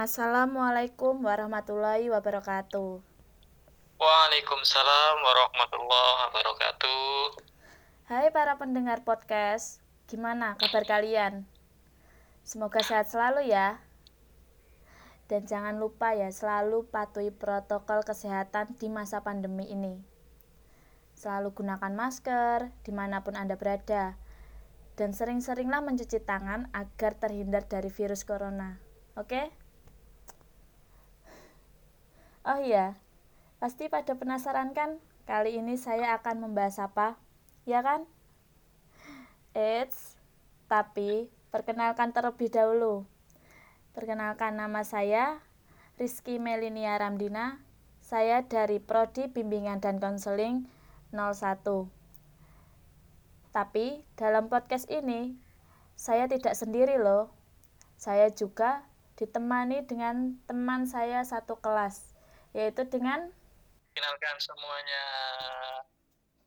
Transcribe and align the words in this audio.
Assalamualaikum 0.00 1.20
warahmatullahi 1.20 2.08
wabarakatuh. 2.08 3.04
Waalaikumsalam 4.00 5.14
warahmatullahi 5.20 6.16
wabarakatuh. 6.24 7.36
Hai 8.08 8.32
para 8.32 8.56
pendengar 8.56 9.04
podcast, 9.04 9.84
gimana 10.08 10.56
kabar 10.56 10.88
kalian? 10.88 11.44
Semoga 12.48 12.80
sehat 12.80 13.12
selalu 13.12 13.52
ya. 13.52 13.84
Dan 15.28 15.44
jangan 15.44 15.76
lupa 15.76 16.16
ya 16.16 16.32
selalu 16.32 16.88
patuhi 16.88 17.28
protokol 17.28 18.00
kesehatan 18.00 18.80
di 18.80 18.88
masa 18.88 19.20
pandemi 19.20 19.68
ini. 19.68 20.00
Selalu 21.12 21.52
gunakan 21.52 21.92
masker 21.92 22.72
di 22.88 22.92
mana 22.96 23.20
pun 23.20 23.36
Anda 23.36 23.60
berada. 23.60 24.16
Dan 24.96 25.12
sering-seringlah 25.12 25.84
mencuci 25.84 26.24
tangan 26.24 26.72
agar 26.72 27.20
terhindar 27.20 27.68
dari 27.68 27.92
virus 27.92 28.24
corona. 28.24 28.80
Oke? 29.20 29.59
Oh 32.40 32.56
iya, 32.56 32.96
pasti 33.60 33.92
pada 33.92 34.16
penasaran 34.16 34.72
kan? 34.72 34.96
Kali 35.28 35.60
ini 35.60 35.76
saya 35.76 36.16
akan 36.16 36.48
membahas 36.48 36.80
apa? 36.80 37.20
Ya 37.68 37.84
kan? 37.84 38.08
Eits, 39.52 40.16
tapi 40.64 41.28
perkenalkan 41.52 42.16
terlebih 42.16 42.48
dahulu. 42.48 43.04
Perkenalkan 43.92 44.56
nama 44.56 44.80
saya 44.88 45.44
Rizky 46.00 46.40
Melinia 46.40 46.96
Ramdina. 46.96 47.60
Saya 48.00 48.40
dari 48.48 48.80
Prodi 48.80 49.28
Bimbingan 49.28 49.84
dan 49.84 50.00
Konseling 50.00 50.64
01. 51.12 51.60
Tapi 53.52 54.00
dalam 54.16 54.48
podcast 54.48 54.88
ini 54.88 55.36
saya 55.92 56.24
tidak 56.24 56.56
sendiri 56.56 56.96
loh. 56.96 57.28
Saya 58.00 58.32
juga 58.32 58.88
ditemani 59.20 59.84
dengan 59.84 60.40
teman 60.48 60.88
saya 60.88 61.20
satu 61.20 61.60
kelas 61.60 62.09
yaitu 62.54 62.82
dengan 62.90 63.30
Kenalkan 63.90 64.38
semuanya, 64.38 65.04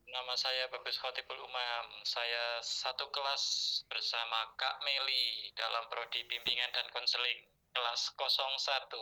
nama 0.08 0.34
saya 0.40 0.72
Bagus 0.72 0.96
Khotibul 0.96 1.44
Umam. 1.44 1.86
Saya 2.08 2.64
satu 2.64 3.12
kelas 3.12 3.44
bersama 3.92 4.48
Kak 4.56 4.80
Meli 4.88 5.52
dalam 5.52 5.84
prodi 5.92 6.24
bimbingan 6.31 6.72
dan 6.72 6.88
konseling 6.96 7.44
kelas 7.76 8.16
01. 8.16 8.96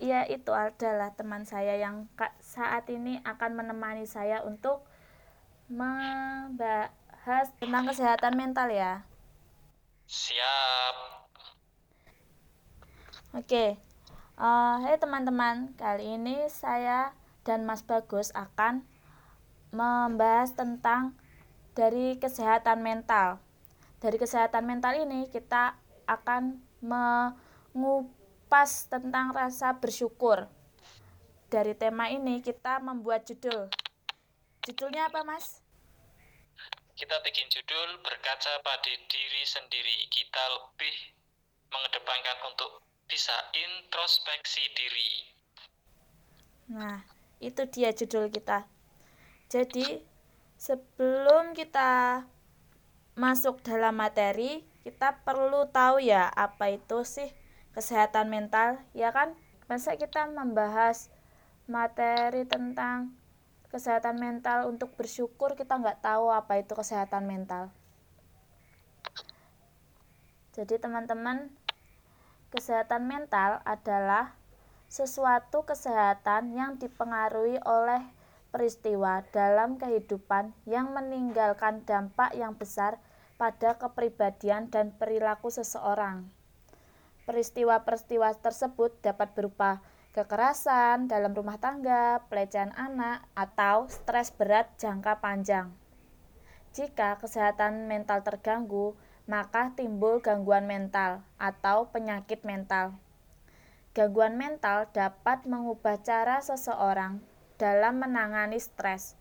Iya, 0.00 0.24
itu 0.30 0.54
adalah 0.56 1.12
teman 1.18 1.44
saya 1.44 1.76
yang 1.76 2.08
saat 2.40 2.88
ini 2.88 3.20
akan 3.28 3.60
menemani 3.60 4.08
saya 4.08 4.40
untuk 4.40 4.88
membahas 5.68 7.52
tentang 7.60 7.92
kesehatan 7.92 8.40
mental 8.40 8.72
ya. 8.72 9.04
Siap. 10.08 10.96
Oke, 13.36 13.76
Uh, 14.38 14.78
hai 14.86 14.94
teman-teman, 15.02 15.74
kali 15.74 16.14
ini 16.14 16.46
saya 16.46 17.10
dan 17.42 17.66
Mas 17.66 17.82
Bagus 17.82 18.30
akan 18.38 18.86
membahas 19.74 20.54
tentang 20.54 21.18
dari 21.74 22.14
kesehatan 22.22 22.78
mental. 22.78 23.42
Dari 23.98 24.14
kesehatan 24.14 24.62
mental 24.62 24.94
ini 24.94 25.26
kita 25.26 25.74
akan 26.06 26.62
mengupas 26.78 28.86
tentang 28.86 29.34
rasa 29.34 29.74
bersyukur. 29.74 30.46
Dari 31.50 31.74
tema 31.74 32.06
ini 32.06 32.38
kita 32.38 32.78
membuat 32.78 33.26
judul. 33.26 33.66
Judulnya 34.62 35.10
apa, 35.10 35.26
Mas? 35.26 35.66
Kita 36.94 37.18
bikin 37.26 37.50
judul 37.50 37.98
berkaca 38.06 38.62
pada 38.62 38.86
diri 38.86 39.42
sendiri. 39.42 40.06
Kita 40.06 40.62
lebih 40.62 40.94
mengedepankan 41.74 42.38
untuk 42.54 42.86
bisa 43.08 43.32
introspeksi 43.56 44.62
diri. 44.76 45.10
Nah, 46.76 47.00
itu 47.40 47.64
dia 47.72 47.96
judul 47.96 48.28
kita. 48.28 48.68
Jadi, 49.48 50.04
sebelum 50.60 51.56
kita 51.56 52.22
masuk 53.16 53.64
dalam 53.64 53.96
materi, 53.96 54.60
kita 54.84 55.24
perlu 55.24 55.66
tahu 55.72 56.04
ya 56.04 56.28
apa 56.28 56.76
itu 56.76 57.02
sih 57.08 57.32
kesehatan 57.72 58.28
mental, 58.28 58.76
ya 58.92 59.08
kan? 59.10 59.32
Masa 59.72 59.96
kita 59.96 60.28
membahas 60.28 61.08
materi 61.64 62.44
tentang 62.44 63.16
kesehatan 63.72 64.20
mental 64.20 64.68
untuk 64.68 64.92
bersyukur, 64.96 65.56
kita 65.56 65.80
nggak 65.80 66.04
tahu 66.04 66.28
apa 66.28 66.60
itu 66.60 66.72
kesehatan 66.76 67.24
mental. 67.24 67.72
Jadi 70.56 70.80
teman-teman 70.80 71.52
Kesehatan 72.48 73.04
mental 73.04 73.60
adalah 73.68 74.32
sesuatu 74.88 75.68
kesehatan 75.68 76.56
yang 76.56 76.80
dipengaruhi 76.80 77.60
oleh 77.68 78.00
peristiwa 78.48 79.20
dalam 79.36 79.76
kehidupan 79.76 80.56
yang 80.64 80.96
meninggalkan 80.96 81.84
dampak 81.84 82.32
yang 82.32 82.56
besar 82.56 82.96
pada 83.36 83.76
kepribadian 83.76 84.72
dan 84.72 84.96
perilaku 84.96 85.52
seseorang. 85.52 86.24
Peristiwa-peristiwa 87.28 88.32
tersebut 88.40 88.96
dapat 89.04 89.36
berupa 89.36 89.84
kekerasan 90.16 91.06
dalam 91.06 91.36
rumah 91.36 91.60
tangga, 91.60 92.24
pelecehan 92.32 92.72
anak, 92.72 93.28
atau 93.36 93.84
stres 93.92 94.32
berat 94.32 94.72
jangka 94.80 95.20
panjang. 95.20 95.68
Jika 96.72 97.20
kesehatan 97.20 97.84
mental 97.84 98.24
terganggu, 98.24 98.96
maka 99.28 99.76
timbul 99.76 100.24
gangguan 100.24 100.64
mental 100.64 101.20
atau 101.36 101.92
penyakit 101.92 102.48
mental. 102.48 102.96
Gangguan 103.92 104.40
mental 104.40 104.88
dapat 104.96 105.44
mengubah 105.44 106.00
cara 106.00 106.40
seseorang 106.40 107.20
dalam 107.60 108.00
menangani 108.00 108.56
stres, 108.56 109.20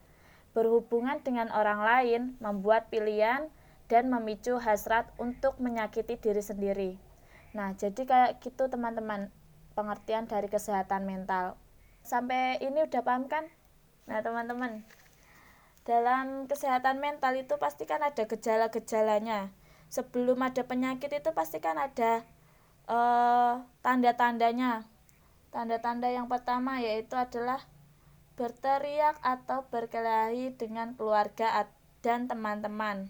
berhubungan 0.56 1.20
dengan 1.20 1.52
orang 1.52 1.84
lain, 1.84 2.22
membuat 2.40 2.88
pilihan, 2.88 3.52
dan 3.92 4.08
memicu 4.08 4.56
hasrat 4.64 5.12
untuk 5.20 5.60
menyakiti 5.60 6.16
diri 6.16 6.40
sendiri. 6.40 6.92
Nah, 7.52 7.76
jadi 7.76 8.08
kayak 8.08 8.32
gitu 8.40 8.72
teman-teman, 8.72 9.28
pengertian 9.76 10.24
dari 10.24 10.48
kesehatan 10.48 11.04
mental. 11.04 11.60
Sampai 12.08 12.64
ini 12.64 12.88
udah 12.88 13.04
paham 13.04 13.28
kan? 13.28 13.44
Nah, 14.08 14.24
teman-teman, 14.24 14.88
dalam 15.84 16.48
kesehatan 16.48 17.04
mental 17.04 17.36
itu 17.36 17.60
pasti 17.60 17.84
kan 17.84 18.00
ada 18.04 18.24
gejala-gejalanya 18.24 19.52
sebelum 19.88 20.40
ada 20.44 20.64
penyakit 20.64 21.12
itu 21.12 21.30
pasti 21.32 21.64
kan 21.64 21.80
ada 21.80 22.24
uh, 22.88 23.64
tanda-tandanya. 23.84 24.84
Tanda-tanda 25.52 26.12
yang 26.12 26.28
pertama 26.28 26.84
yaitu 26.84 27.16
adalah 27.16 27.64
berteriak 28.38 29.18
atau 29.26 29.66
berkelahi 29.74 30.54
dengan 30.54 30.94
keluarga 30.94 31.66
dan 32.06 32.30
teman-teman. 32.30 33.10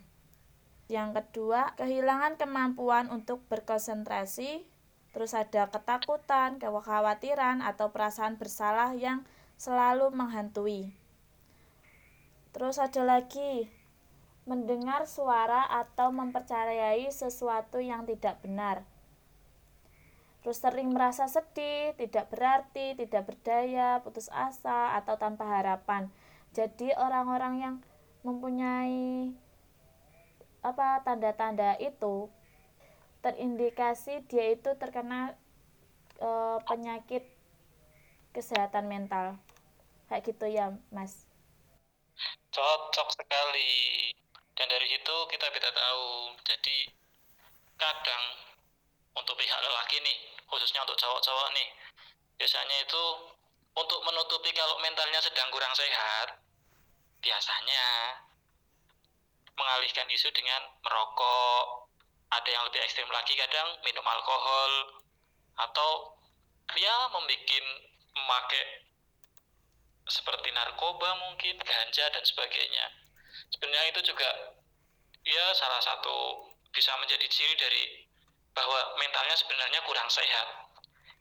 Yang 0.88 1.20
kedua, 1.20 1.76
kehilangan 1.76 2.40
kemampuan 2.40 3.12
untuk 3.12 3.44
berkonsentrasi, 3.52 4.64
terus 5.12 5.36
ada 5.36 5.68
ketakutan, 5.68 6.64
kekhawatiran, 6.64 7.60
atau 7.60 7.92
perasaan 7.92 8.40
bersalah 8.40 8.96
yang 8.96 9.28
selalu 9.60 10.16
menghantui. 10.16 10.96
Terus 12.56 12.80
ada 12.80 13.04
lagi 13.04 13.68
mendengar 14.48 15.04
suara 15.04 15.68
atau 15.68 16.10
mempercayai 16.16 17.12
sesuatu 17.12 17.84
yang 17.84 18.08
tidak 18.08 18.40
benar. 18.40 18.88
Terus 20.40 20.64
sering 20.64 20.96
merasa 20.96 21.28
sedih, 21.28 21.92
tidak 22.00 22.32
berarti, 22.32 22.96
tidak 22.96 23.28
berdaya, 23.28 24.00
putus 24.00 24.32
asa, 24.32 24.96
atau 24.96 25.20
tanpa 25.20 25.44
harapan. 25.44 26.08
Jadi 26.56 26.96
orang-orang 26.96 27.54
yang 27.60 27.76
mempunyai 28.24 29.36
apa 30.64 31.04
tanda-tanda 31.04 31.76
itu 31.84 32.32
terindikasi 33.20 34.24
dia 34.32 34.56
itu 34.56 34.72
terkena 34.80 35.36
e, 36.16 36.30
penyakit 36.64 37.28
kesehatan 38.32 38.88
mental. 38.88 39.36
Kayak 40.08 40.24
gitu 40.32 40.48
ya, 40.48 40.72
Mas. 40.96 41.28
Cocok 42.56 43.08
sekali 43.12 44.16
dan 44.58 44.66
dari 44.68 44.90
situ 44.90 45.16
kita 45.30 45.48
bisa 45.54 45.70
tahu. 45.70 46.34
Jadi 46.42 46.78
kadang 47.78 48.24
untuk 49.14 49.38
pihak 49.38 49.60
lelaki 49.62 50.02
nih 50.02 50.18
khususnya 50.50 50.82
untuk 50.82 50.98
cowok-cowok 50.98 51.50
nih 51.54 51.68
biasanya 52.38 52.78
itu 52.82 53.04
untuk 53.78 54.00
menutupi 54.02 54.50
kalau 54.54 54.82
mentalnya 54.82 55.22
sedang 55.22 55.50
kurang 55.54 55.74
sehat 55.78 56.42
biasanya 57.22 57.86
mengalihkan 59.58 60.10
isu 60.10 60.30
dengan 60.34 60.62
merokok 60.86 61.90
ada 62.34 62.50
yang 62.50 62.64
lebih 62.70 62.82
ekstrim 62.86 63.10
lagi 63.10 63.34
kadang 63.38 63.78
minum 63.86 64.06
alkohol 64.06 65.02
atau 65.58 66.18
ya 66.78 67.10
membuat 67.10 67.66
memakai 68.14 68.86
seperti 70.08 70.50
narkoba 70.54 71.10
mungkin 71.26 71.58
ganja 71.62 72.06
dan 72.14 72.24
sebagainya 72.24 72.86
sebenarnya 73.54 73.90
itu 73.96 74.02
juga 74.14 74.30
ya 75.28 75.46
salah 75.56 75.82
satu 75.84 76.48
bisa 76.72 76.92
menjadi 77.00 77.28
ciri 77.28 77.56
dari 77.60 77.84
bahwa 78.56 78.80
mentalnya 78.98 79.36
sebenarnya 79.38 79.80
kurang 79.86 80.10
sehat. 80.10 80.48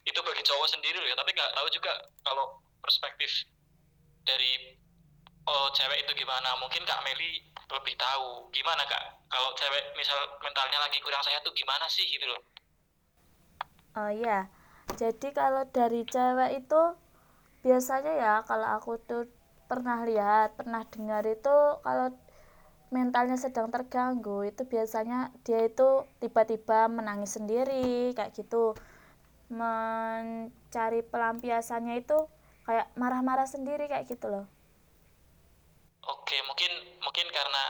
Itu 0.06 0.22
bagi 0.22 0.42
cowok 0.46 0.68
sendiri 0.70 1.02
ya 1.02 1.14
tapi 1.18 1.34
nggak 1.34 1.52
tahu 1.52 1.68
juga 1.74 1.92
kalau 2.22 2.62
perspektif 2.78 3.28
dari 4.22 4.78
oh 5.46 5.68
cewek 5.74 6.06
itu 6.06 6.12
gimana. 6.14 6.54
Mungkin 6.62 6.86
kak 6.86 7.02
Meli 7.02 7.42
lebih 7.66 7.94
tahu 7.98 8.48
gimana 8.54 8.86
kak? 8.86 9.04
Kalau 9.26 9.50
cewek 9.58 9.94
misal 9.98 10.16
mentalnya 10.38 10.78
lagi 10.78 11.02
kurang 11.02 11.22
sehat 11.26 11.42
tuh 11.42 11.54
gimana 11.54 11.86
sih 11.90 12.06
gitu 12.06 12.26
loh. 12.30 12.40
Oh 13.96 14.10
iya. 14.12 14.46
Jadi 14.94 15.34
kalau 15.34 15.66
dari 15.74 16.06
cewek 16.06 16.62
itu 16.62 16.82
biasanya 17.66 18.12
ya 18.14 18.34
kalau 18.46 18.78
aku 18.78 19.02
tuh 19.02 19.26
pernah 19.66 20.06
lihat 20.06 20.54
pernah 20.54 20.86
dengar 20.86 21.26
itu 21.26 21.56
kalau 21.82 22.14
mentalnya 22.94 23.34
sedang 23.34 23.68
terganggu 23.74 24.46
itu 24.46 24.62
biasanya 24.62 25.34
dia 25.42 25.66
itu 25.66 26.06
tiba-tiba 26.22 26.86
menangis 26.86 27.34
sendiri 27.34 28.14
kayak 28.14 28.32
gitu. 28.34 28.78
Mencari 29.50 31.02
pelampiasannya 31.06 32.02
itu 32.02 32.18
kayak 32.66 32.90
marah-marah 32.98 33.46
sendiri 33.46 33.90
kayak 33.90 34.06
gitu 34.06 34.30
loh. 34.30 34.46
Oke 36.06 36.38
mungkin 36.46 36.70
mungkin 37.02 37.26
karena 37.30 37.64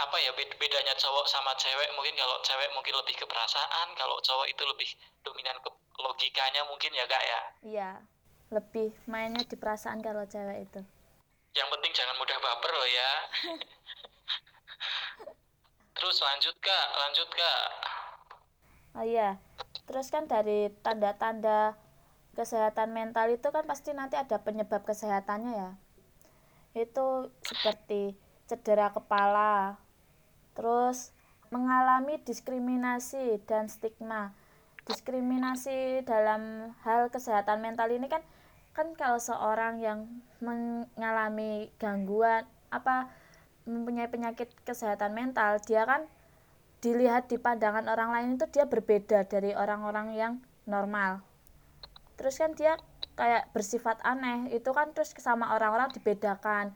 apa 0.00 0.16
ya 0.16 0.32
bedanya 0.32 0.96
cowok 0.96 1.28
sama 1.28 1.52
cewek 1.60 1.92
mungkin 1.92 2.16
kalau 2.16 2.40
cewek 2.40 2.72
mungkin 2.72 2.96
lebih 2.96 3.20
ke 3.20 3.24
perasaan 3.28 3.88
kalau 4.00 4.16
cowok 4.24 4.48
itu 4.48 4.62
lebih 4.64 4.88
dominan 5.20 5.60
ke 5.60 5.68
logikanya 6.00 6.64
mungkin 6.64 6.96
ya 6.96 7.04
kak 7.04 7.20
ya? 7.20 7.40
Iya 7.60 7.90
lebih 8.50 8.90
mainnya 9.06 9.46
di 9.46 9.54
perasaan 9.54 10.02
kalau 10.02 10.26
cewek 10.26 10.66
itu 10.66 10.80
yang 11.54 11.68
penting 11.70 11.92
jangan 11.94 12.16
mudah 12.18 12.38
baper 12.38 12.70
loh 12.70 12.88
ya. 12.88 13.12
Terus 15.98 16.16
lanjut 16.22 16.56
kak. 16.62 16.86
Lanjut 16.96 17.28
kak. 17.34 17.66
Oh 18.96 19.06
iya. 19.06 19.36
Terus 19.86 20.08
kan 20.08 20.30
dari 20.30 20.70
tanda-tanda 20.82 21.74
kesehatan 22.38 22.94
mental 22.94 23.26
itu 23.34 23.50
kan 23.50 23.66
pasti 23.66 23.90
nanti 23.90 24.14
ada 24.14 24.38
penyebab 24.40 24.86
kesehatannya 24.86 25.52
ya. 25.52 25.70
Itu 26.78 27.34
seperti 27.42 28.14
cedera 28.46 28.90
kepala 28.90 29.78
terus 30.54 31.14
mengalami 31.50 32.22
diskriminasi 32.22 33.42
dan 33.46 33.66
stigma. 33.66 34.34
Diskriminasi 34.86 36.06
dalam 36.06 36.72
hal 36.86 37.10
kesehatan 37.10 37.62
mental 37.62 37.90
ini 37.90 38.06
kan 38.06 38.22
kan 38.70 38.94
kalau 38.94 39.18
seorang 39.18 39.82
yang 39.82 40.06
mengalami 40.38 41.68
gangguan 41.76 42.46
apa 42.70 43.10
mempunyai 43.66 44.08
penyakit 44.08 44.48
kesehatan 44.62 45.12
mental 45.12 45.58
dia 45.66 45.84
kan 45.84 46.06
dilihat 46.80 47.28
di 47.28 47.36
pandangan 47.36 47.84
orang 47.92 48.10
lain 48.10 48.28
itu 48.40 48.48
dia 48.48 48.64
berbeda 48.64 49.28
dari 49.28 49.52
orang-orang 49.52 50.16
yang 50.16 50.32
normal. 50.64 51.20
Terus 52.16 52.40
kan 52.40 52.56
dia 52.56 52.80
kayak 53.20 53.52
bersifat 53.52 54.00
aneh 54.00 54.48
itu 54.48 54.72
kan 54.72 54.96
terus 54.96 55.12
sama 55.20 55.52
orang-orang 55.52 55.92
dibedakan. 55.92 56.72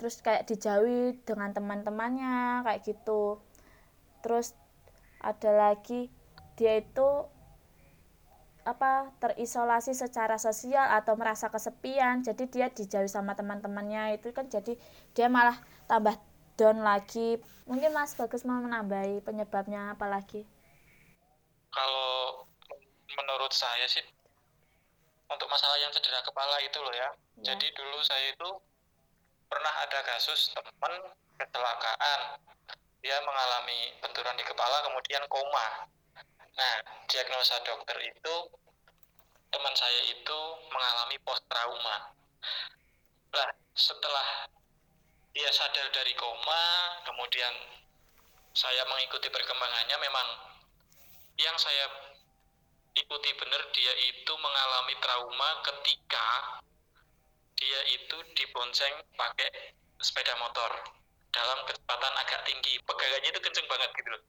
Terus 0.00 0.24
kayak 0.24 0.48
dijauhi 0.48 1.20
dengan 1.28 1.52
teman-temannya 1.52 2.64
kayak 2.64 2.80
gitu. 2.88 3.42
Terus 4.24 4.56
ada 5.20 5.50
lagi 5.52 6.08
dia 6.56 6.80
itu 6.80 7.28
apa 8.68 9.08
terisolasi 9.16 9.96
secara 9.96 10.36
sosial 10.36 10.84
atau 10.92 11.16
merasa 11.16 11.48
kesepian 11.48 12.20
jadi 12.20 12.44
dia 12.52 12.66
dijauhi 12.68 13.08
sama 13.08 13.32
teman-temannya 13.32 14.20
itu 14.20 14.28
kan 14.36 14.44
jadi 14.52 14.76
dia 15.16 15.32
malah 15.32 15.56
tambah 15.88 16.12
down 16.58 16.82
lagi. 16.84 17.40
Mungkin 17.64 17.94
mas 17.94 18.12
bagus 18.18 18.42
mau 18.42 18.58
menambahi 18.58 19.22
penyebabnya 19.22 19.94
apa 19.96 20.10
lagi? 20.10 20.42
Kalau 21.72 22.44
menurut 23.14 23.54
saya 23.54 23.86
sih 23.86 24.02
untuk 25.30 25.48
masalah 25.48 25.78
yang 25.80 25.94
cedera 25.94 26.20
kepala 26.24 26.58
itu 26.64 26.80
loh 26.80 26.92
ya, 26.92 27.08
ya. 27.40 27.52
jadi 27.52 27.66
dulu 27.76 28.00
saya 28.00 28.32
itu 28.32 28.50
pernah 29.48 29.72
ada 29.86 30.00
kasus 30.04 30.52
teman 30.52 30.92
kecelakaan. 31.40 32.20
Dia 32.98 33.16
mengalami 33.22 33.94
benturan 34.02 34.34
di 34.34 34.44
kepala 34.44 34.82
kemudian 34.90 35.22
koma 35.30 35.86
Nah, 36.58 36.76
diagnosa 37.06 37.62
dokter 37.62 37.94
itu 38.02 38.34
teman 39.48 39.74
saya 39.78 40.00
itu 40.10 40.38
mengalami 40.74 41.16
post 41.22 41.46
trauma. 41.46 42.10
Nah, 43.30 43.48
setelah 43.78 44.50
dia 45.30 45.50
sadar 45.54 45.86
dari 45.94 46.12
koma, 46.18 46.64
kemudian 47.06 47.54
saya 48.58 48.82
mengikuti 48.90 49.30
perkembangannya 49.30 49.96
memang 50.02 50.28
yang 51.38 51.54
saya 51.54 51.86
ikuti 52.98 53.30
benar 53.38 53.62
dia 53.70 53.94
itu 54.10 54.32
mengalami 54.34 54.98
trauma 54.98 55.62
ketika 55.62 56.58
dia 57.54 57.80
itu 57.94 58.18
dibonceng 58.34 58.94
pakai 59.14 59.46
sepeda 60.02 60.34
motor 60.42 60.70
dalam 61.30 61.58
kecepatan 61.70 62.14
agak 62.18 62.42
tinggi 62.42 62.82
pegangannya 62.82 63.30
itu 63.30 63.38
kenceng 63.38 63.66
banget 63.70 63.90
gitu 63.94 64.08
loh 64.10 64.22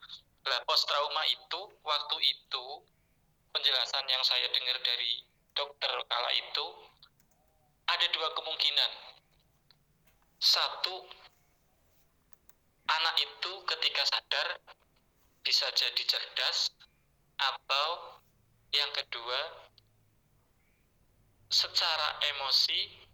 Nah, 0.49 0.65
post 0.65 0.89
trauma 0.89 1.21
itu 1.29 1.61
waktu 1.85 2.17
itu 2.25 2.65
penjelasan 3.53 4.01
yang 4.09 4.23
saya 4.25 4.49
dengar 4.49 4.81
dari 4.81 5.21
dokter 5.53 5.93
kala 6.09 6.31
itu 6.33 6.65
ada 7.85 8.05
dua 8.09 8.33
kemungkinan. 8.33 8.91
Satu, 10.41 11.05
anak 12.89 13.15
itu 13.21 13.51
ketika 13.69 14.03
sadar 14.09 14.47
bisa 15.45 15.69
jadi 15.77 16.03
cerdas 16.09 16.73
atau 17.37 18.17
yang 18.73 18.89
kedua 18.97 19.69
secara 21.53 22.17
emosi 22.33 23.05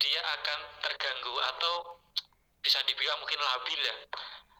dia 0.00 0.20
akan 0.20 0.60
terganggu 0.84 1.34
atau 1.52 1.74
bisa 2.64 2.80
dibilang 2.88 3.20
mungkin 3.20 3.40
labil 3.44 3.80
ya. 3.80 3.96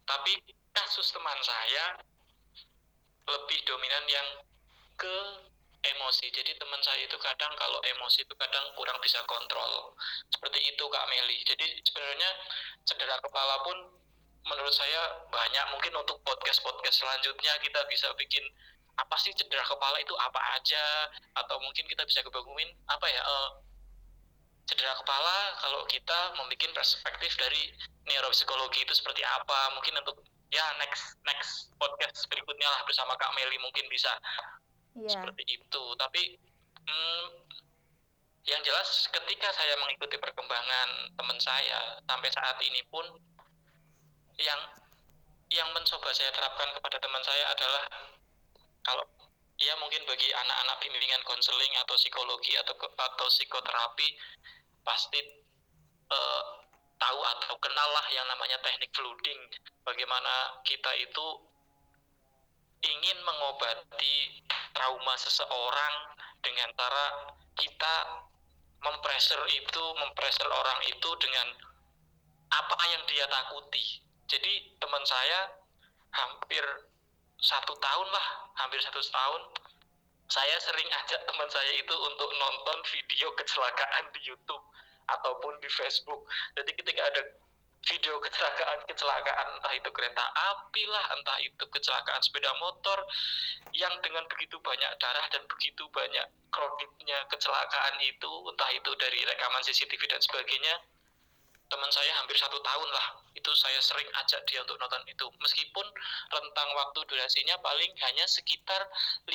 Tapi 0.04 0.63
kasus 0.74 1.14
teman 1.14 1.38
saya 1.46 2.02
lebih 3.24 3.58
dominan 3.64 4.04
yang 4.10 4.28
ke 4.98 5.16
emosi. 5.84 6.28
Jadi 6.32 6.56
teman 6.56 6.80
saya 6.82 7.04
itu 7.04 7.16
kadang 7.20 7.52
kalau 7.56 7.78
emosi 7.96 8.24
itu 8.24 8.34
kadang 8.36 8.64
kurang 8.76 8.98
bisa 9.00 9.20
kontrol. 9.24 9.94
Seperti 10.32 10.60
itu 10.64 10.84
Kak 10.90 11.06
Meli. 11.08 11.38
Jadi 11.44 11.66
sebenarnya 11.84 12.30
cedera 12.84 13.16
kepala 13.20 13.62
pun 13.64 13.76
menurut 14.44 14.74
saya 14.74 15.24
banyak. 15.28 15.64
Mungkin 15.76 15.92
untuk 15.96 16.20
podcast-podcast 16.24 17.04
selanjutnya 17.04 17.52
kita 17.62 17.80
bisa 17.88 18.10
bikin 18.18 18.44
apa 18.94 19.16
sih 19.18 19.34
cedera 19.34 19.64
kepala 19.66 19.98
itu 19.98 20.14
apa 20.14 20.38
aja 20.54 21.10
atau 21.34 21.58
mungkin 21.58 21.82
kita 21.90 22.06
bisa 22.06 22.22
kebangunin 22.22 22.70
apa 22.86 23.06
ya 23.10 23.22
uh, 23.26 23.50
cedera 24.70 24.94
kepala 25.02 25.58
kalau 25.58 25.82
kita 25.90 26.18
membuat 26.38 26.70
perspektif 26.78 27.34
dari 27.34 27.74
neuropsikologi 28.06 28.86
itu 28.86 28.94
seperti 28.94 29.26
apa 29.26 29.74
mungkin 29.74 29.98
untuk 29.98 30.22
ya 30.54 30.66
next 30.78 31.18
next 31.26 31.74
podcast 31.82 32.22
berikutnya 32.30 32.68
lah 32.70 32.86
bersama 32.86 33.18
Kak 33.18 33.34
Meli 33.34 33.58
mungkin 33.58 33.90
bisa 33.90 34.14
yeah. 34.94 35.10
seperti 35.10 35.42
itu 35.58 35.84
tapi 35.98 36.38
hmm, 36.86 37.26
yang 38.46 38.60
jelas 38.62 39.10
ketika 39.10 39.50
saya 39.50 39.74
mengikuti 39.82 40.14
perkembangan 40.14 41.10
teman 41.18 41.38
saya 41.42 41.98
sampai 42.06 42.30
saat 42.30 42.54
ini 42.62 42.86
pun 42.86 43.02
yang 44.38 44.60
yang 45.50 45.68
mencoba 45.74 46.14
saya 46.14 46.30
terapkan 46.30 46.70
kepada 46.78 47.02
teman 47.02 47.22
saya 47.26 47.44
adalah 47.50 47.84
kalau 48.86 49.04
ya 49.58 49.74
mungkin 49.82 50.02
bagi 50.06 50.28
anak-anak 50.34 50.76
bimbingan 50.82 51.22
konseling 51.26 51.74
atau 51.82 51.94
psikologi 51.98 52.54
atau 52.58 52.74
atau 52.78 53.26
psikoterapi 53.30 54.08
pasti 54.82 55.20
uh, 56.10 56.63
tahu 57.04 57.20
atau 57.20 57.54
kenal 57.60 57.88
lah 57.92 58.06
yang 58.08 58.24
namanya 58.32 58.56
teknik 58.64 58.88
flooding. 58.96 59.40
Bagaimana 59.84 60.56
kita 60.64 60.88
itu 60.96 61.26
ingin 62.84 63.18
mengobati 63.24 64.40
trauma 64.72 65.14
seseorang 65.20 65.94
dengan 66.40 66.68
cara 66.76 67.06
kita 67.60 67.94
mempressure 68.80 69.44
itu 69.52 69.84
mempressure 70.00 70.48
orang 70.48 70.80
itu 70.88 71.10
dengan 71.20 71.48
apa 72.52 72.78
yang 72.92 73.02
dia 73.08 73.24
takuti. 73.28 74.00
Jadi 74.28 74.76
teman 74.80 75.04
saya 75.04 75.52
hampir 76.12 76.64
satu 77.40 77.76
tahun 77.76 78.08
lah 78.08 78.26
hampir 78.56 78.80
satu 78.80 79.00
tahun 79.04 79.42
saya 80.32 80.56
sering 80.56 80.88
ajak 81.04 81.20
teman 81.28 81.48
saya 81.52 81.72
itu 81.76 81.92
untuk 81.92 82.30
nonton 82.32 82.78
video 82.88 83.28
kecelakaan 83.36 84.08
di 84.16 84.20
YouTube 84.24 84.64
ataupun 85.08 85.60
di 85.60 85.68
Facebook. 85.68 86.24
Jadi 86.56 86.70
ketika 86.76 87.02
ada 87.04 87.22
video 87.84 88.16
kecelakaan 88.16 88.80
kecelakaan 88.88 89.46
entah 89.60 89.74
itu 89.76 89.90
kereta 89.92 90.24
api 90.24 90.88
lah 90.88 91.04
entah 91.20 91.36
itu 91.44 91.64
kecelakaan 91.68 92.20
sepeda 92.24 92.48
motor 92.56 92.96
yang 93.76 93.92
dengan 94.00 94.24
begitu 94.32 94.56
banyak 94.64 94.88
darah 94.96 95.26
dan 95.28 95.44
begitu 95.44 95.84
banyak 95.92 96.24
kreditnya 96.48 97.18
kecelakaan 97.28 97.94
itu 98.00 98.32
entah 98.48 98.70
itu 98.72 98.90
dari 98.96 99.20
rekaman 99.28 99.60
CCTV 99.60 100.00
dan 100.08 100.20
sebagainya 100.24 100.74
teman 101.68 101.90
saya 101.92 102.12
hampir 102.20 102.36
satu 102.36 102.60
tahun 102.60 102.88
lah 102.92 103.06
itu 103.36 103.50
saya 103.56 103.80
sering 103.80 104.08
ajak 104.24 104.40
dia 104.48 104.60
untuk 104.64 104.76
nonton 104.80 105.00
itu 105.08 105.26
meskipun 105.40 105.86
rentang 106.32 106.68
waktu 106.76 107.00
durasinya 107.08 107.56
paling 107.60 107.92
hanya 108.04 108.24
sekitar 108.28 108.84
5 109.28 109.32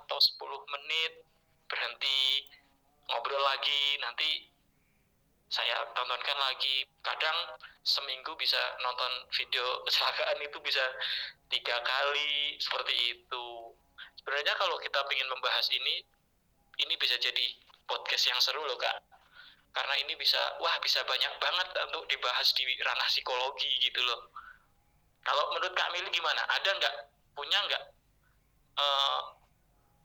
atau 0.00 0.18
10 0.20 0.72
menit 0.78 1.12
berhenti 1.68 2.48
ngobrol 3.08 3.40
lagi 3.40 3.98
nanti 4.04 4.51
saya 5.52 5.84
tontonkan 5.92 6.38
lagi. 6.40 6.88
Kadang 7.04 7.60
seminggu 7.84 8.32
bisa 8.40 8.56
nonton 8.80 9.12
video 9.36 9.84
kecelakaan 9.84 10.40
itu 10.40 10.56
bisa 10.64 10.80
tiga 11.52 11.76
kali 11.84 12.56
seperti 12.56 13.20
itu. 13.20 13.46
Sebenarnya 14.16 14.56
kalau 14.56 14.80
kita 14.80 15.04
ingin 15.12 15.28
membahas 15.28 15.68
ini 15.76 16.00
ini 16.80 16.94
bisa 16.96 17.20
jadi 17.20 17.52
podcast 17.84 18.32
yang 18.32 18.40
seru 18.40 18.64
loh 18.64 18.80
kak. 18.80 18.96
Karena 19.76 19.94
ini 20.00 20.16
bisa 20.16 20.40
wah 20.56 20.76
bisa 20.80 21.04
banyak 21.04 21.32
banget 21.36 21.68
untuk 21.92 22.08
dibahas 22.08 22.48
di 22.56 22.64
ranah 22.80 23.08
psikologi 23.12 23.68
gitu 23.84 24.00
loh. 24.08 24.32
Kalau 25.20 25.52
menurut 25.52 25.76
kak 25.76 25.92
Mili 25.92 26.08
gimana? 26.08 26.48
Ada 26.48 26.70
nggak 26.80 26.94
punya 27.36 27.58
nggak 27.68 27.84
uh, 28.80 29.20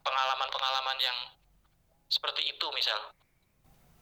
pengalaman-pengalaman 0.04 0.98
yang 1.00 1.18
seperti 2.12 2.52
itu 2.52 2.68
misal? 2.76 3.00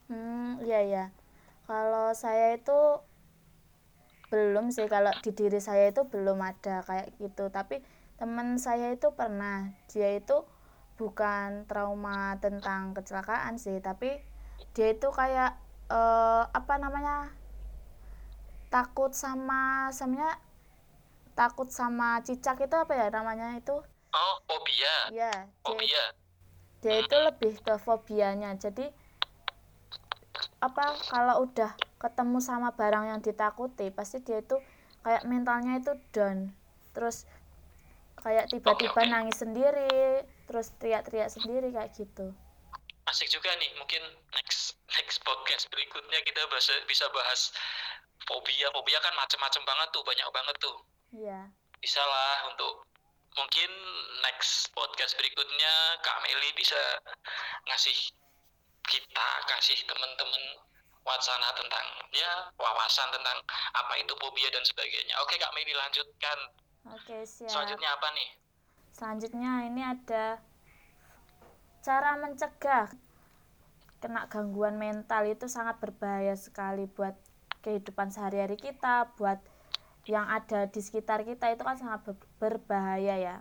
Hmm 0.10 0.62
iya 0.62 0.82
ya 0.86 1.06
kalau 1.66 2.14
saya 2.14 2.58
itu 2.58 3.02
belum 4.34 4.74
sih 4.74 4.90
kalau 4.90 5.14
di 5.22 5.32
diri 5.34 5.62
saya 5.62 5.90
itu 5.94 6.06
belum 6.10 6.42
ada 6.42 6.82
kayak 6.86 7.14
gitu. 7.22 7.50
Tapi 7.50 7.82
teman 8.18 8.58
saya 8.58 8.94
itu 8.94 9.14
pernah. 9.14 9.74
Dia 9.90 10.18
itu 10.18 10.46
bukan 10.96 11.68
trauma 11.68 12.40
tentang 12.40 12.96
kecelakaan 12.96 13.60
sih 13.60 13.84
tapi 13.84 14.16
dia 14.72 14.96
itu 14.96 15.12
kayak 15.12 15.60
uh, 15.92 16.48
apa 16.56 16.80
namanya 16.80 17.36
takut 18.72 19.12
sama 19.12 19.92
sebenarnya 19.92 20.40
takut 21.36 21.68
sama 21.68 22.24
cicak 22.24 22.64
itu 22.64 22.76
apa 22.76 22.96
ya 22.96 23.08
namanya 23.12 23.60
itu? 23.60 23.76
Oh 24.16 24.36
fobia. 24.48 25.12
Ya 25.12 25.52
fobia. 25.64 26.16
dia, 26.80 26.96
dia 26.96 26.96
itu 27.04 27.16
lebih 27.20 27.54
ke 27.60 27.76
fobianya. 27.76 28.56
Jadi 28.56 28.88
apa 30.60 30.98
kalau 31.10 31.46
udah 31.46 31.72
ketemu 32.00 32.38
sama 32.42 32.74
barang 32.74 33.06
yang 33.12 33.20
ditakuti 33.22 33.90
pasti 33.90 34.22
dia 34.22 34.42
itu 34.42 34.58
kayak 35.06 35.24
mentalnya 35.30 35.78
itu 35.78 35.94
down. 36.14 36.54
Terus 36.96 37.30
kayak 38.22 38.50
tiba-tiba 38.50 38.90
okay, 38.90 39.06
okay. 39.06 39.14
nangis 39.14 39.38
sendiri 39.38 40.26
terus 40.50 40.74
teriak-teriak 40.82 41.30
sendiri 41.30 41.70
kayak 41.70 41.94
gitu. 41.94 42.34
Asik 43.06 43.30
juga 43.30 43.54
nih 43.62 43.70
mungkin 43.78 44.02
next 44.34 44.82
next 44.98 45.22
podcast 45.22 45.70
berikutnya 45.70 46.20
kita 46.26 46.42
bahas, 46.50 46.66
bisa 46.90 47.06
bahas 47.14 47.54
fobia. 48.26 48.68
Fobia 48.74 48.98
kan 49.02 49.14
macam-macam 49.14 49.62
banget 49.62 49.88
tuh 49.94 50.04
banyak 50.06 50.28
banget 50.34 50.56
tuh. 50.58 50.78
Iya. 51.14 51.40
Bisa 51.78 52.02
lah 52.02 52.50
untuk 52.50 52.82
mungkin 53.36 53.72
next 54.26 54.74
podcast 54.74 55.14
berikutnya 55.20 56.02
Kak 56.02 56.18
Meli 56.26 56.50
bisa 56.58 56.80
ngasih 57.70 57.94
kita 58.90 59.28
kasih 59.50 59.80
teman-teman 59.86 60.44
wacana 61.06 61.50
tentang 61.54 61.86
ya 62.10 62.50
wawasan 62.58 63.10
tentang 63.14 63.38
apa 63.78 63.94
itu 64.02 64.14
fobia 64.18 64.50
dan 64.50 64.66
sebagainya. 64.66 65.16
Oke 65.22 65.38
Kak 65.38 65.54
Mei 65.54 65.66
dilanjutkan. 65.70 66.40
Oke 66.98 67.18
siap. 67.30 67.50
Selanjutnya 67.50 67.90
apa 67.94 68.08
nih? 68.18 68.30
Selanjutnya 68.96 69.52
ini 69.70 69.82
ada 69.86 70.26
cara 71.86 72.18
mencegah 72.18 72.90
kena 74.02 74.26
gangguan 74.30 74.82
mental 74.82 75.26
itu 75.30 75.46
sangat 75.46 75.78
berbahaya 75.78 76.34
sekali 76.34 76.90
buat 76.90 77.14
kehidupan 77.62 78.14
sehari-hari 78.14 78.58
kita, 78.58 79.14
buat 79.18 79.42
yang 80.06 80.30
ada 80.30 80.70
di 80.70 80.82
sekitar 80.82 81.26
kita 81.26 81.50
itu 81.54 81.66
kan 81.66 81.78
sangat 81.78 82.14
berbahaya 82.38 83.18
ya. 83.18 83.38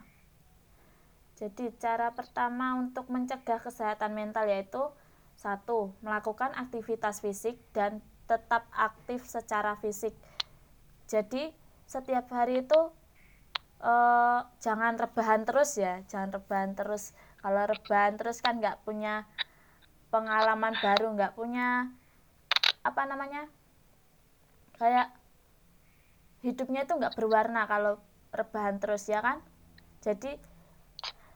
Jadi 1.36 1.68
cara 1.76 2.16
pertama 2.16 2.80
untuk 2.80 3.12
mencegah 3.12 3.60
kesehatan 3.60 4.16
mental 4.16 4.48
yaitu 4.48 4.80
satu, 5.44 5.92
melakukan 6.00 6.56
aktivitas 6.56 7.20
fisik 7.20 7.60
dan 7.76 8.00
tetap 8.24 8.64
aktif 8.72 9.28
secara 9.28 9.76
fisik. 9.76 10.16
Jadi 11.04 11.52
setiap 11.84 12.32
hari 12.32 12.64
itu 12.64 12.80
eh, 13.84 14.40
jangan 14.64 14.96
rebahan 14.96 15.44
terus 15.44 15.76
ya, 15.76 16.00
jangan 16.08 16.40
rebahan 16.40 16.72
terus. 16.72 17.12
Kalau 17.44 17.68
rebahan 17.68 18.16
terus 18.16 18.40
kan 18.40 18.56
nggak 18.56 18.80
punya 18.88 19.28
pengalaman 20.08 20.72
baru, 20.80 21.12
nggak 21.12 21.36
punya 21.36 21.92
apa 22.80 23.02
namanya, 23.04 23.44
kayak 24.80 25.12
hidupnya 26.40 26.88
itu 26.88 26.96
nggak 26.96 27.12
berwarna 27.20 27.68
kalau 27.68 28.00
rebahan 28.32 28.80
terus 28.80 29.04
ya 29.12 29.20
kan. 29.20 29.44
Jadi 30.00 30.40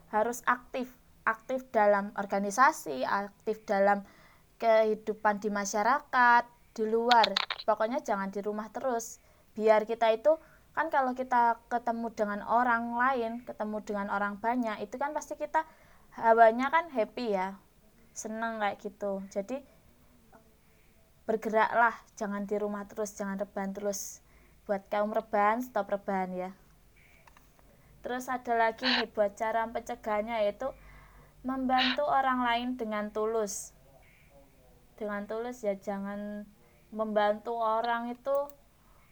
harus 0.08 0.40
aktif 0.48 0.88
aktif 1.28 1.68
dalam 1.68 2.16
organisasi, 2.16 3.04
aktif 3.04 3.68
dalam 3.68 4.08
kehidupan 4.56 5.44
di 5.44 5.52
masyarakat, 5.52 6.44
di 6.72 6.84
luar. 6.88 7.36
Pokoknya 7.68 8.00
jangan 8.00 8.32
di 8.32 8.40
rumah 8.40 8.72
terus. 8.72 9.20
Biar 9.52 9.84
kita 9.84 10.08
itu 10.08 10.40
kan 10.72 10.88
kalau 10.88 11.12
kita 11.12 11.60
ketemu 11.68 12.08
dengan 12.16 12.40
orang 12.48 12.96
lain, 12.96 13.44
ketemu 13.44 13.84
dengan 13.84 14.08
orang 14.08 14.40
banyak, 14.40 14.80
itu 14.80 14.96
kan 14.96 15.12
pasti 15.12 15.36
kita 15.36 15.68
hawanya 16.16 16.72
kan 16.72 16.88
happy 16.88 17.36
ya. 17.36 17.60
Seneng 18.16 18.58
kayak 18.58 18.80
gitu. 18.80 19.20
Jadi 19.28 19.60
bergeraklah, 21.28 21.92
jangan 22.16 22.48
di 22.48 22.56
rumah 22.56 22.88
terus, 22.88 23.12
jangan 23.12 23.36
rebahan 23.36 23.76
terus. 23.76 24.24
Buat 24.64 24.88
kaum 24.88 25.12
rebahan, 25.12 25.60
stop 25.60 25.92
rebahan 25.92 26.32
ya. 26.32 26.50
Terus 28.00 28.30
ada 28.30 28.54
lagi 28.54 28.86
nih 28.86 29.10
buat 29.10 29.34
cara 29.34 29.66
pencegahannya 29.68 30.46
yaitu 30.46 30.70
membantu 31.46 32.04
orang 32.06 32.42
lain 32.42 32.68
dengan 32.74 33.10
tulus. 33.14 33.74
Dengan 34.98 35.26
tulus 35.30 35.62
ya 35.62 35.78
jangan 35.78 36.46
membantu 36.90 37.58
orang 37.58 38.10
itu 38.10 38.34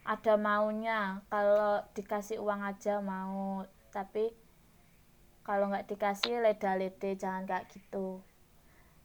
ada 0.03 0.35
maunya. 0.39 1.23
Kalau 1.31 1.83
dikasih 1.95 2.43
uang 2.43 2.63
aja 2.67 2.99
mau 3.03 3.67
tapi 3.95 4.35
kalau 5.47 5.71
nggak 5.71 5.87
dikasih 5.87 6.43
leda-lede 6.43 7.15
jangan 7.15 7.47
kayak 7.47 7.71
gitu. 7.71 8.23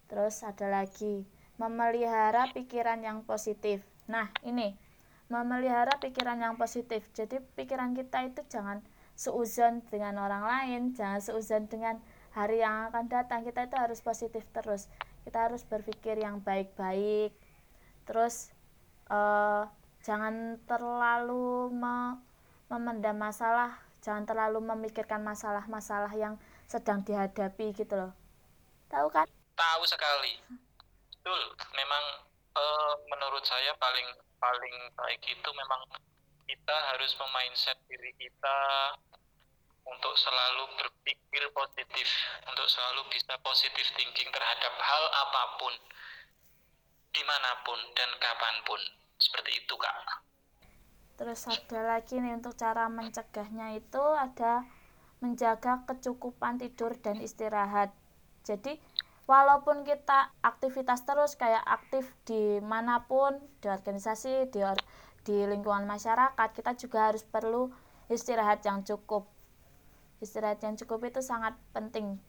Terus 0.09 0.41
ada 0.41 0.67
lagi 0.67 1.23
memelihara 1.61 2.49
pikiran 2.51 3.05
yang 3.05 3.21
positif. 3.23 3.85
Nah 4.09 4.33
ini 4.41 4.73
memelihara 5.29 6.01
pikiran 6.01 6.41
yang 6.41 6.57
positif. 6.57 7.05
Jadi 7.13 7.39
pikiran 7.53 7.93
kita 7.93 8.25
itu 8.25 8.41
jangan 8.49 8.81
seuzon 9.21 9.85
dengan 9.85 10.17
orang 10.17 10.41
lain 10.41 10.81
jangan 10.97 11.21
seuzon 11.21 11.69
dengan 11.69 12.01
hari 12.31 12.63
yang 12.63 12.91
akan 12.91 13.11
datang 13.11 13.43
kita 13.43 13.67
itu 13.67 13.75
harus 13.75 13.99
positif 13.99 14.43
terus. 14.55 14.87
Kita 15.27 15.51
harus 15.51 15.63
berpikir 15.67 16.19
yang 16.19 16.39
baik-baik. 16.41 17.35
Terus 18.07 18.51
uh, 19.11 19.67
jangan 20.01 20.57
terlalu 20.65 21.69
me 21.71 22.17
memendam 22.71 23.19
masalah 23.19 23.75
jangan 24.01 24.25
terlalu 24.25 24.59
memikirkan 24.65 25.21
masalah-masalah 25.21 26.09
yang 26.17 26.35
sedang 26.65 27.05
dihadapi 27.05 27.71
gitu 27.77 27.93
loh. 27.93 28.11
Tahu 28.89 29.07
kan? 29.13 29.29
Tahu 29.53 29.83
sekali. 29.85 30.41
Betul. 31.13 31.41
Memang 31.77 32.03
uh, 32.57 32.93
menurut 33.13 33.45
saya 33.45 33.77
paling 33.77 34.09
paling 34.41 34.75
baik 34.97 35.21
itu 35.21 35.49
memang 35.53 35.85
kita 36.49 36.75
harus 36.91 37.13
memindset 37.21 37.77
diri 37.85 38.11
kita 38.17 38.59
untuk 39.85 40.13
selalu 40.13 40.63
berpikir 40.77 41.43
positif, 41.53 42.07
untuk 42.45 42.67
selalu 42.69 43.01
bisa 43.09 43.33
positif 43.41 43.85
thinking 43.97 44.29
terhadap 44.29 44.73
hal 44.77 45.03
apa 45.27 45.43
pun, 45.57 45.73
di 47.11 47.21
mana 47.25 47.51
pun 47.65 47.79
dan 47.97 48.11
kapan 48.21 48.55
pun. 48.65 48.81
Seperti 49.21 49.51
itu, 49.61 49.73
Kak. 49.77 50.25
Terus 51.21 51.45
ada 51.45 51.79
lagi 51.85 52.17
nih 52.17 52.33
untuk 52.33 52.57
cara 52.57 52.89
mencegahnya 52.89 53.77
itu 53.77 54.01
ada 54.01 54.65
menjaga 55.21 55.85
kecukupan 55.85 56.57
tidur 56.57 56.97
dan 56.97 57.21
istirahat. 57.21 57.93
Jadi 58.41 58.81
walaupun 59.29 59.85
kita 59.85 60.33
aktivitas 60.41 61.05
terus 61.05 61.37
kayak 61.37 61.61
aktif 61.61 62.09
di 62.25 62.57
mana 62.65 63.05
pun, 63.05 63.37
di 63.61 63.69
organisasi, 63.69 64.49
di, 64.49 64.65
di 65.21 65.45
lingkungan 65.45 65.85
masyarakat, 65.85 66.49
kita 66.57 66.73
juga 66.73 67.13
harus 67.13 67.21
perlu 67.21 67.69
istirahat 68.09 68.65
yang 68.65 68.81
cukup 68.81 69.29
istirahat 70.21 70.61
yang 70.63 70.77
cukup 70.77 71.09
itu 71.09 71.19
sangat 71.19 71.57
penting 71.75 72.21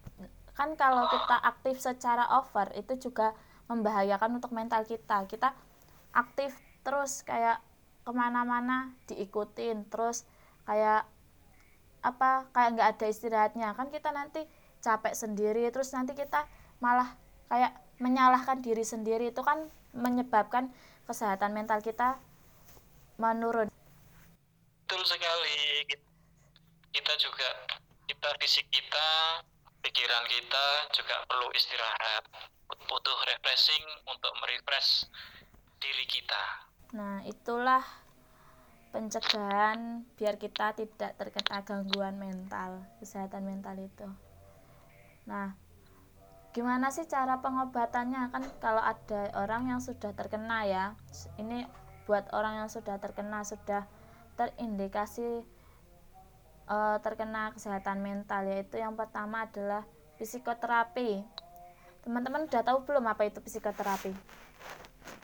kan 0.52 0.76
kalau 0.76 1.08
kita 1.08 1.36
aktif 1.44 1.80
secara 1.80 2.28
over 2.40 2.68
itu 2.76 3.08
juga 3.08 3.32
membahayakan 3.68 4.36
untuk 4.40 4.52
mental 4.52 4.84
kita 4.84 5.24
kita 5.28 5.56
aktif 6.12 6.52
terus 6.84 7.24
kayak 7.24 7.62
ke 8.02 8.10
mana-mana 8.12 8.92
diikutin 9.08 9.86
terus 9.88 10.26
kayak 10.66 11.06
apa 12.02 12.50
kayak 12.50 12.70
nggak 12.74 12.88
ada 12.98 13.06
istirahatnya 13.06 13.68
kan 13.78 13.88
kita 13.88 14.10
nanti 14.10 14.42
capek 14.82 15.14
sendiri 15.14 15.70
terus 15.70 15.94
nanti 15.94 16.18
kita 16.18 16.44
malah 16.82 17.14
kayak 17.46 17.78
menyalahkan 18.02 18.58
diri 18.58 18.82
sendiri 18.82 19.30
itu 19.30 19.40
kan 19.46 19.70
menyebabkan 19.94 20.74
kesehatan 21.06 21.54
mental 21.54 21.78
kita 21.78 22.18
menurun. 23.20 23.70
Betul 24.82 25.02
sekali. 25.06 25.86
Kita 26.92 27.12
juga 27.16 27.48
kita 28.22 28.38
fisik 28.38 28.70
kita, 28.70 29.42
pikiran 29.82 30.22
kita 30.30 30.66
juga 30.94 31.26
perlu 31.26 31.50
istirahat. 31.58 32.22
Butuh 32.70 33.18
refreshing 33.26 33.82
untuk 34.06 34.30
merefresh 34.38 35.10
diri 35.82 36.06
kita. 36.06 36.70
Nah, 36.94 37.26
itulah 37.26 37.82
pencegahan 38.94 40.06
biar 40.14 40.38
kita 40.38 40.70
tidak 40.78 41.18
terkena 41.18 41.66
gangguan 41.66 42.14
mental, 42.14 42.86
kesehatan 43.02 43.42
mental 43.42 43.74
itu. 43.82 44.06
Nah, 45.26 45.58
gimana 46.54 46.94
sih 46.94 47.10
cara 47.10 47.42
pengobatannya? 47.42 48.30
Kan 48.30 48.46
kalau 48.62 48.86
ada 48.86 49.34
orang 49.34 49.66
yang 49.66 49.82
sudah 49.82 50.14
terkena 50.14 50.62
ya, 50.70 50.84
ini 51.42 51.66
buat 52.06 52.30
orang 52.30 52.62
yang 52.62 52.70
sudah 52.70 53.02
terkena 53.02 53.42
sudah 53.42 53.90
terindikasi 54.38 55.42
uh, 56.68 56.98
terkena 57.00 57.50
kesehatan 57.54 58.02
mental 58.02 58.46
yaitu 58.46 58.78
yang 58.78 58.94
pertama 58.94 59.46
adalah 59.46 59.86
psikoterapi. 60.18 61.24
Teman-teman 62.02 62.50
udah 62.50 62.62
tahu 62.66 62.82
belum 62.86 63.06
apa 63.06 63.26
itu 63.26 63.38
psikoterapi? 63.38 64.10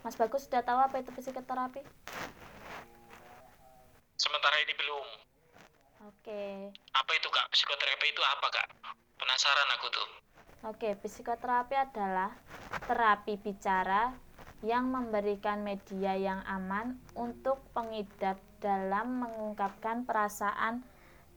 Mas 0.03 0.15
Bagus 0.15 0.47
sudah 0.47 0.63
tahu 0.63 0.79
apa 0.79 1.03
itu 1.03 1.11
psikoterapi? 1.11 1.83
Sementara 4.15 4.57
ini 4.63 4.73
belum. 4.75 5.07
Oke. 6.07 6.71
Apa 6.95 7.11
itu 7.15 7.27
kak? 7.27 7.47
Psikoterapi 7.51 8.07
itu 8.07 8.23
apa 8.23 8.47
kak? 8.47 8.67
Penasaran 9.19 9.69
aku 9.75 9.87
tuh. 9.91 10.09
Oke, 10.67 10.95
psikoterapi 10.99 11.75
adalah 11.75 12.31
terapi 12.87 13.39
bicara 13.39 14.11
yang 14.59 14.91
memberikan 14.91 15.63
media 15.63 16.19
yang 16.19 16.43
aman 16.43 16.99
untuk 17.15 17.63
pengidap 17.71 18.35
dalam 18.59 19.23
mengungkapkan 19.23 20.03
perasaan 20.03 20.83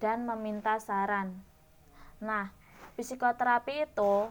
dan 0.03 0.27
meminta 0.27 0.83
saran. 0.83 1.39
Nah, 2.19 2.51
psikoterapi 2.99 3.87
itu 3.87 4.27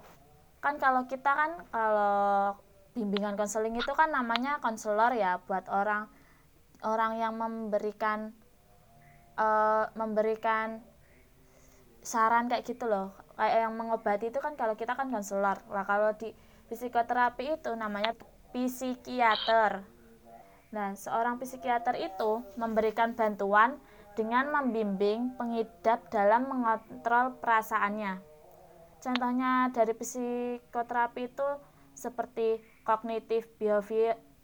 kan 0.59 0.75
kalau 0.75 1.07
kita 1.07 1.31
kan 1.31 1.51
kalau 1.71 2.59
bimbingan 2.91 3.39
konseling 3.39 3.79
itu 3.79 3.95
kan 3.95 4.11
namanya 4.11 4.59
konselor 4.59 5.15
ya 5.15 5.39
buat 5.47 5.65
orang 5.71 6.11
orang 6.83 7.17
yang 7.17 7.33
memberikan 7.39 8.35
uh, 9.39 9.87
memberikan 9.95 10.83
saran 12.03 12.51
kayak 12.51 12.67
gitu 12.67 12.91
loh. 12.91 13.15
Kayak 13.39 13.65
yang 13.65 13.73
mengobati 13.73 14.29
itu 14.29 14.37
kan 14.43 14.59
kalau 14.59 14.75
kita 14.75 14.93
kan 14.93 15.07
konselor. 15.07 15.57
Lah 15.71 15.87
kalau 15.87 16.11
di 16.19 16.35
psikoterapi 16.67 17.57
itu 17.57 17.71
namanya 17.73 18.13
psikiater. 18.51 19.81
Nah 20.75 20.93
seorang 20.99 21.39
psikiater 21.39 21.95
itu 21.97 22.43
memberikan 22.59 23.15
bantuan 23.15 23.79
dengan 24.13 24.51
membimbing 24.51 25.39
pengidap 25.39 26.11
dalam 26.11 26.51
mengontrol 26.51 27.39
perasaannya. 27.39 28.19
Contohnya 29.01 29.71
dari 29.73 29.95
psikoterapi 29.95 31.31
itu 31.31 31.47
seperti 31.95 32.61
kognitif 32.85 33.47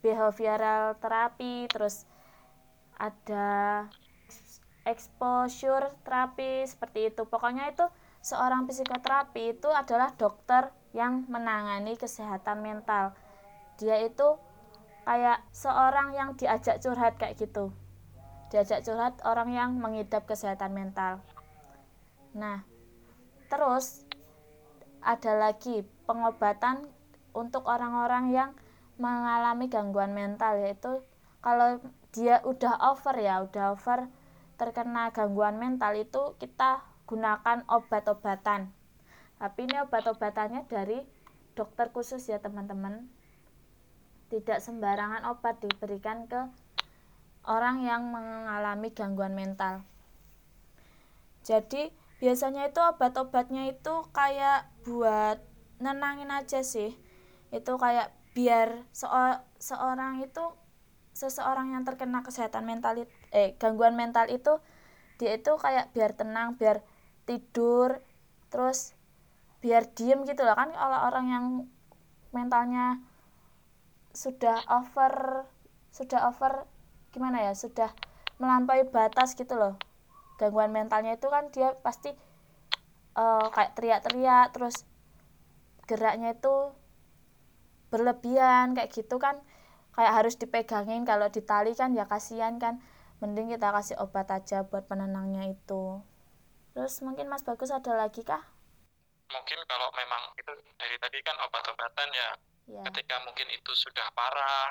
behavioral 0.01 0.97
terapi 0.97 1.69
terus 1.69 2.07
ada 2.97 3.85
exposure 4.87 5.93
terapi 6.01 6.65
seperti 6.65 7.13
itu. 7.13 7.27
Pokoknya 7.27 7.69
itu 7.69 7.85
seorang 8.23 8.65
psikoterapi 8.65 9.59
itu 9.59 9.69
adalah 9.69 10.15
dokter 10.15 10.73
yang 10.95 11.27
menangani 11.29 11.93
kesehatan 11.99 12.63
mental. 12.65 13.13
Dia 13.77 14.01
itu 14.01 14.41
kayak 15.05 15.43
seorang 15.53 16.17
yang 16.17 16.33
diajak 16.33 16.81
curhat 16.81 17.15
kayak 17.21 17.37
gitu 17.37 17.69
diajak 18.47 18.83
curhat 18.83 19.19
orang 19.27 19.51
yang 19.51 19.69
mengidap 19.75 20.23
kesehatan 20.23 20.71
mental. 20.71 21.19
Nah 22.35 22.63
terus 23.47 24.03
ada 25.03 25.39
lagi 25.39 25.87
pengobatan 26.03 26.87
untuk 27.31 27.63
orang-orang 27.69 28.33
yang 28.33 28.51
mengalami 28.97 29.69
gangguan 29.69 30.11
mental 30.11 30.57
yaitu 30.57 31.05
kalau 31.39 31.79
dia 32.11 32.41
udah 32.41 32.91
over 32.91 33.15
ya 33.15 33.45
udah 33.45 33.77
over 33.77 34.09
terkena 34.57 35.13
gangguan 35.13 35.61
mental 35.61 35.93
itu 35.93 36.33
kita 36.41 36.81
gunakan 37.05 37.63
obat-obatan. 37.69 38.73
Tapi 39.37 39.59
ini 39.69 39.77
obat-obatannya 39.85 40.65
dari 40.65 41.05
dokter 41.53 41.93
khusus 41.93 42.25
ya 42.25 42.41
teman-teman. 42.41 43.05
Tidak 44.27 44.59
sembarangan 44.59 45.29
obat 45.29 45.61
diberikan 45.61 46.25
ke 46.25 46.51
orang 47.47 47.81
yang 47.81 48.11
mengalami 48.11 48.91
gangguan 48.91 49.33
mental. 49.33 49.87
Jadi 51.47 51.89
biasanya 52.19 52.67
itu 52.67 52.83
obat-obatnya 52.83 53.71
itu 53.71 54.03
kayak 54.11 54.67
buat 54.83 55.39
nenangin 55.79 56.27
aja 56.27 56.59
sih. 56.61 56.91
Itu 57.55 57.79
kayak 57.79 58.11
biar 58.35 58.83
seorang 59.57 60.21
itu 60.21 60.43
seseorang 61.15 61.73
yang 61.73 61.81
terkena 61.81 62.21
kesehatan 62.21 62.69
mental 62.69 63.09
eh 63.33 63.57
gangguan 63.57 63.97
mental 63.97 64.29
itu 64.29 64.61
dia 65.17 65.33
itu 65.33 65.49
kayak 65.57 65.89
biar 65.89 66.13
tenang 66.13 66.53
biar 66.61 66.85
tidur 67.25 68.05
terus 68.53 68.93
biar 69.63 69.89
diem 69.97 70.21
gitu 70.29 70.45
loh. 70.45 70.53
Kan 70.53 70.75
kalau 70.75 70.99
orang 71.09 71.25
yang 71.31 71.45
mentalnya 72.35 73.01
sudah 74.13 74.61
over 74.69 75.47
sudah 75.89 76.29
over 76.29 76.69
gimana 77.17 77.41
ya 77.41 77.57
sudah 77.57 77.89
melampaui 78.37 78.85
batas 78.85 79.33
gitu 79.33 79.57
loh. 79.57 79.73
Gangguan 80.37 80.69
mentalnya 80.69 81.17
itu 81.17 81.33
kan 81.33 81.49
dia 81.49 81.73
pasti 81.81 82.13
uh, 83.17 83.49
kayak 83.49 83.73
teriak-teriak 83.73 84.53
terus 84.53 84.85
geraknya 85.89 86.37
itu 86.37 86.77
berlebihan 87.89 88.77
kayak 88.77 88.93
gitu 88.93 89.17
kan. 89.17 89.41
Kayak 89.97 90.13
harus 90.13 90.37
dipegangin 90.37 91.09
kalau 91.09 91.25
ditali 91.33 91.73
kan 91.73 91.97
ya 91.97 92.05
kasihan 92.05 92.61
kan. 92.61 92.77
Mending 93.17 93.49
kita 93.57 93.73
kasih 93.73 93.97
obat 93.97 94.29
aja 94.29 94.61
buat 94.61 94.85
penenangnya 94.85 95.49
itu. 95.49 96.05
Terus 96.77 97.01
mungkin 97.01 97.25
mas 97.33 97.41
bagus 97.41 97.73
ada 97.73 97.97
lagi 97.97 98.21
kah? 98.21 98.45
Mungkin 99.33 99.57
kalau 99.65 99.89
memang 99.97 100.21
itu 100.37 100.53
dari 100.77 100.93
tadi 101.01 101.17
kan 101.25 101.33
obat-obatan 101.41 102.07
ya, 102.13 102.29
ya 102.77 102.81
ketika 102.85 103.17
mungkin 103.25 103.49
itu 103.49 103.73
sudah 103.73 104.05
parah 104.13 104.69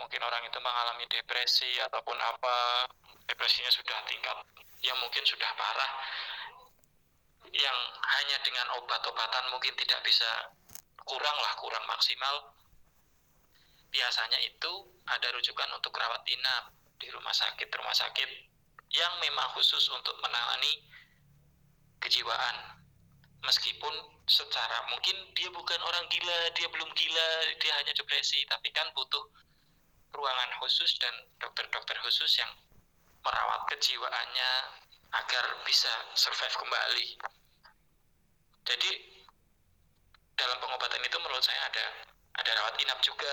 mungkin 0.00 0.20
orang 0.24 0.42
itu 0.48 0.58
mengalami 0.58 1.04
depresi 1.06 1.68
ataupun 1.86 2.16
apa 2.16 2.88
depresinya 3.28 3.68
sudah 3.68 4.00
tingkat 4.08 4.36
yang 4.80 4.96
mungkin 4.98 5.22
sudah 5.28 5.50
parah. 5.54 5.92
Yang 7.50 7.78
hanya 8.00 8.36
dengan 8.46 8.66
obat-obatan 8.80 9.52
mungkin 9.52 9.74
tidak 9.76 10.00
bisa 10.02 10.50
kurang 11.04 11.36
lah 11.36 11.52
kurang 11.60 11.84
maksimal. 11.84 12.56
Biasanya 13.90 14.38
itu 14.46 14.72
ada 15.04 15.28
rujukan 15.34 15.68
untuk 15.76 15.92
rawat 15.98 16.22
inap 16.30 16.72
di 16.96 17.10
rumah 17.10 17.34
sakit. 17.34 17.68
Rumah 17.68 17.96
sakit 17.96 18.30
yang 18.94 19.12
memang 19.20 19.50
khusus 19.58 19.82
untuk 19.92 20.16
menangani 20.22 20.86
kejiwaan. 22.00 22.80
Meskipun 23.40 23.94
secara 24.30 24.86
mungkin 24.92 25.16
dia 25.34 25.50
bukan 25.50 25.80
orang 25.82 26.06
gila 26.06 26.38
dia 26.54 26.68
belum 26.70 26.86
gila 26.94 27.28
dia 27.58 27.72
hanya 27.82 27.90
depresi 27.98 28.46
tapi 28.46 28.70
kan 28.70 28.86
butuh 28.94 29.26
ruangan 30.10 30.50
khusus 30.62 30.98
dan 30.98 31.14
dokter-dokter 31.38 31.96
khusus 32.02 32.38
yang 32.38 32.50
merawat 33.22 33.62
kejiwaannya 33.70 34.50
agar 35.10 35.44
bisa 35.66 35.90
survive 36.14 36.54
kembali. 36.56 37.06
Jadi 38.66 38.90
dalam 40.38 40.58
pengobatan 40.62 41.02
itu 41.02 41.16
menurut 41.20 41.42
saya 41.42 41.60
ada 41.68 41.86
ada 42.40 42.50
rawat 42.62 42.74
inap 42.80 42.98
juga 43.02 43.28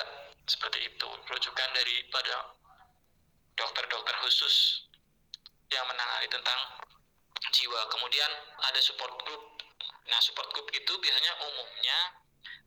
seperti 0.50 0.92
itu. 0.92 1.10
Rujukan 1.30 1.70
daripada 1.72 2.58
dokter-dokter 3.56 4.16
khusus 4.26 4.88
yang 5.72 5.86
menangani 5.88 6.28
tentang 6.28 6.60
jiwa. 7.54 7.82
Kemudian 7.94 8.32
ada 8.66 8.80
support 8.82 9.14
group. 9.24 9.44
Nah 10.08 10.20
support 10.24 10.50
group 10.52 10.68
itu 10.74 10.94
biasanya 11.00 11.34
umumnya 11.44 12.00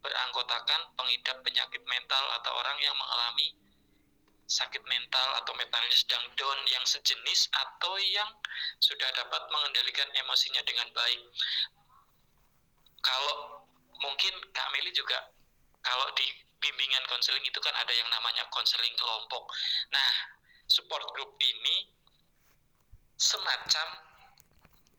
beranggotakan 0.00 0.80
pengidap 0.96 1.36
penyakit 1.44 1.82
mental 1.84 2.24
atau 2.40 2.52
orang 2.56 2.78
yang 2.80 2.96
mengalami 2.96 3.52
sakit 4.50 4.82
mental 4.90 5.28
atau 5.38 5.54
mentalnya 5.54 5.94
sedang 5.94 6.26
down 6.34 6.58
yang 6.66 6.82
sejenis 6.82 7.46
atau 7.54 7.94
yang 8.02 8.30
sudah 8.82 9.06
dapat 9.14 9.42
mengendalikan 9.54 10.10
emosinya 10.26 10.58
dengan 10.66 10.90
baik 10.90 11.22
kalau 13.00 13.62
mungkin 14.02 14.34
Kak 14.50 14.68
Meli 14.74 14.90
juga 14.90 15.30
kalau 15.80 16.10
di 16.18 16.26
bimbingan 16.60 17.04
konseling 17.08 17.44
itu 17.44 17.56
kan 17.64 17.72
ada 17.72 17.92
yang 17.92 18.06
namanya 18.12 18.44
konseling 18.52 18.92
kelompok. 19.00 19.48
Nah, 19.88 20.10
support 20.68 21.02
group 21.16 21.32
ini 21.40 21.88
semacam 23.16 23.86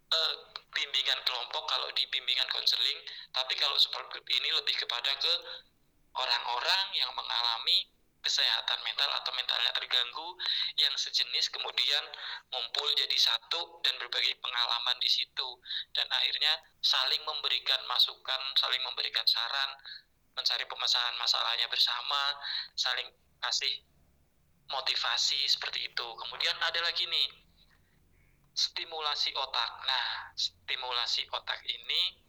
uh, 0.10 0.34
bimbingan 0.74 1.22
kelompok 1.26 1.70
kalau 1.70 1.90
di 1.94 2.06
bimbingan 2.10 2.50
konseling, 2.50 2.98
tapi 3.34 3.54
kalau 3.62 3.78
support 3.78 4.10
group 4.10 4.26
ini 4.34 4.50
lebih 4.58 4.74
kepada 4.74 5.14
ke 5.22 5.34
orang-orang 6.18 6.86
yang 6.98 7.14
mengalami 7.14 7.88
kesehatan 8.22 8.80
mental 8.86 9.10
atau 9.22 9.32
mentalnya 9.34 9.74
terganggu 9.74 10.30
yang 10.78 10.94
sejenis 10.94 11.50
kemudian 11.50 12.04
ngumpul 12.54 12.88
jadi 12.94 13.18
satu 13.18 13.82
dan 13.82 13.98
berbagi 13.98 14.38
pengalaman 14.40 14.98
di 15.02 15.10
situ 15.10 15.50
dan 15.94 16.06
akhirnya 16.10 16.54
saling 16.82 17.22
memberikan 17.26 17.82
masukan, 17.90 18.42
saling 18.58 18.82
memberikan 18.86 19.26
saran, 19.26 19.70
mencari 20.38 20.66
pemecahan 20.66 21.16
masalahnya 21.20 21.68
bersama, 21.68 22.22
saling 22.78 23.10
kasih 23.42 23.84
motivasi 24.72 25.42
seperti 25.50 25.92
itu. 25.92 26.08
Kemudian 26.18 26.56
ada 26.62 26.80
lagi 26.82 27.04
nih 27.06 27.30
stimulasi 28.56 29.36
otak. 29.36 29.72
Nah, 29.86 30.08
stimulasi 30.36 31.28
otak 31.32 31.60
ini 31.68 32.22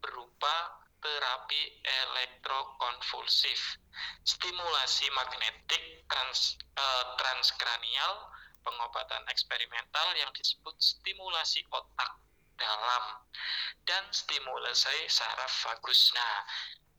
berupa 0.00 0.79
terapi 1.00 1.62
elektrokonvulsif, 1.82 3.80
stimulasi 4.24 5.08
magnetik 5.16 6.04
trans, 6.06 6.60
uh, 6.76 7.04
transkranial, 7.16 8.28
pengobatan 8.60 9.24
eksperimental 9.32 10.08
yang 10.16 10.28
disebut 10.36 10.76
stimulasi 10.76 11.64
otak 11.72 12.20
dalam 12.60 13.04
dan 13.88 14.04
stimulasi 14.12 15.08
saraf 15.08 15.52
vagus. 15.64 16.12
Nah, 16.12 16.36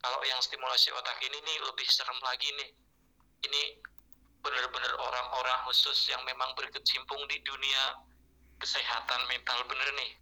kalau 0.02 0.18
yang 0.26 0.42
stimulasi 0.42 0.90
otak 0.90 1.18
ini 1.22 1.38
nih 1.38 1.58
lebih 1.62 1.86
serem 1.86 2.18
lagi 2.26 2.50
nih. 2.58 2.70
Ini 3.42 3.62
benar-benar 4.42 4.94
orang-orang 4.98 5.58
khusus 5.70 6.10
yang 6.10 6.22
memang 6.26 6.50
berkecimpung 6.58 7.22
di 7.30 7.38
dunia 7.46 8.02
kesehatan 8.58 9.22
mental 9.30 9.62
bener 9.70 9.88
nih. 9.94 10.12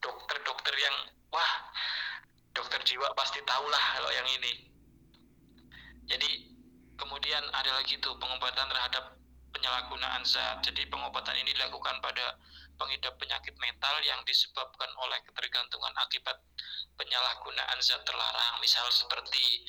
Dokter-dokter 0.00 0.72
yang 0.80 0.96
wah 1.28 1.52
dokter 2.54 2.80
jiwa 2.82 3.08
pasti 3.14 3.40
tahu 3.46 3.66
lah 3.70 3.84
kalau 3.98 4.10
yang 4.10 4.28
ini. 4.40 4.52
Jadi 6.10 6.30
kemudian 6.98 7.42
ada 7.54 7.70
lagi 7.78 7.96
tuh 8.02 8.18
pengobatan 8.18 8.66
terhadap 8.66 9.14
penyalahgunaan 9.54 10.22
zat. 10.26 10.62
Jadi 10.66 10.86
pengobatan 10.90 11.34
ini 11.38 11.54
dilakukan 11.54 12.02
pada 12.02 12.34
pengidap 12.74 13.14
penyakit 13.20 13.54
mental 13.60 13.94
yang 14.02 14.18
disebabkan 14.26 14.90
oleh 14.98 15.18
ketergantungan 15.30 15.94
akibat 16.02 16.36
penyalahgunaan 16.98 17.78
zat 17.78 18.02
terlarang. 18.02 18.54
Misal 18.58 18.86
seperti 18.90 19.66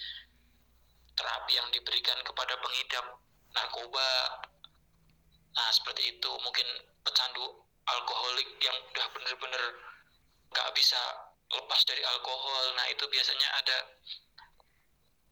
terapi 1.13 1.54
yang 1.54 1.70
diberikan 1.70 2.17
kepada 2.26 2.58
pengidap 2.58 3.06
narkoba. 3.54 4.10
Nah 5.54 5.70
seperti 5.70 6.17
itu. 6.17 6.32
Mungkin 6.41 6.67
pecandu 7.06 7.62
alkoholik 7.86 8.50
yang 8.62 8.78
udah 8.94 9.08
bener-bener 9.13 9.63
gak 10.52 10.70
bisa 10.76 11.31
lepas 11.52 11.82
dari 11.84 12.04
alkohol. 12.06 12.64
Nah, 12.76 12.86
itu 12.92 13.04
biasanya 13.12 13.50
ada 13.60 13.78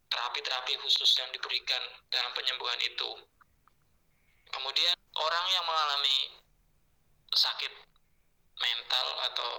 terapi-terapi 0.09 0.73
khusus 0.83 1.11
yang 1.21 1.29
diberikan 1.31 1.81
dalam 2.09 2.31
penyembuhan 2.33 2.79
itu. 2.81 3.09
Kemudian 4.49 4.97
orang 5.13 5.45
yang 5.53 5.65
mengalami 5.65 6.17
sakit 7.29 7.73
mental 8.57 9.07
atau 9.29 9.51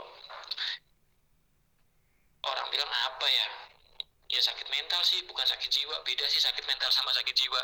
orang 2.51 2.66
bilang 2.75 2.90
apa 2.90 3.27
ya? 3.31 3.49
Ya 4.31 4.38
sakit 4.38 4.66
mental 4.70 5.03
sih, 5.03 5.27
bukan 5.27 5.42
sakit 5.42 5.70
jiwa. 5.70 6.07
Beda 6.07 6.23
sih 6.31 6.38
sakit 6.38 6.62
mental 6.62 6.90
sama 6.94 7.11
sakit 7.11 7.35
jiwa. 7.35 7.62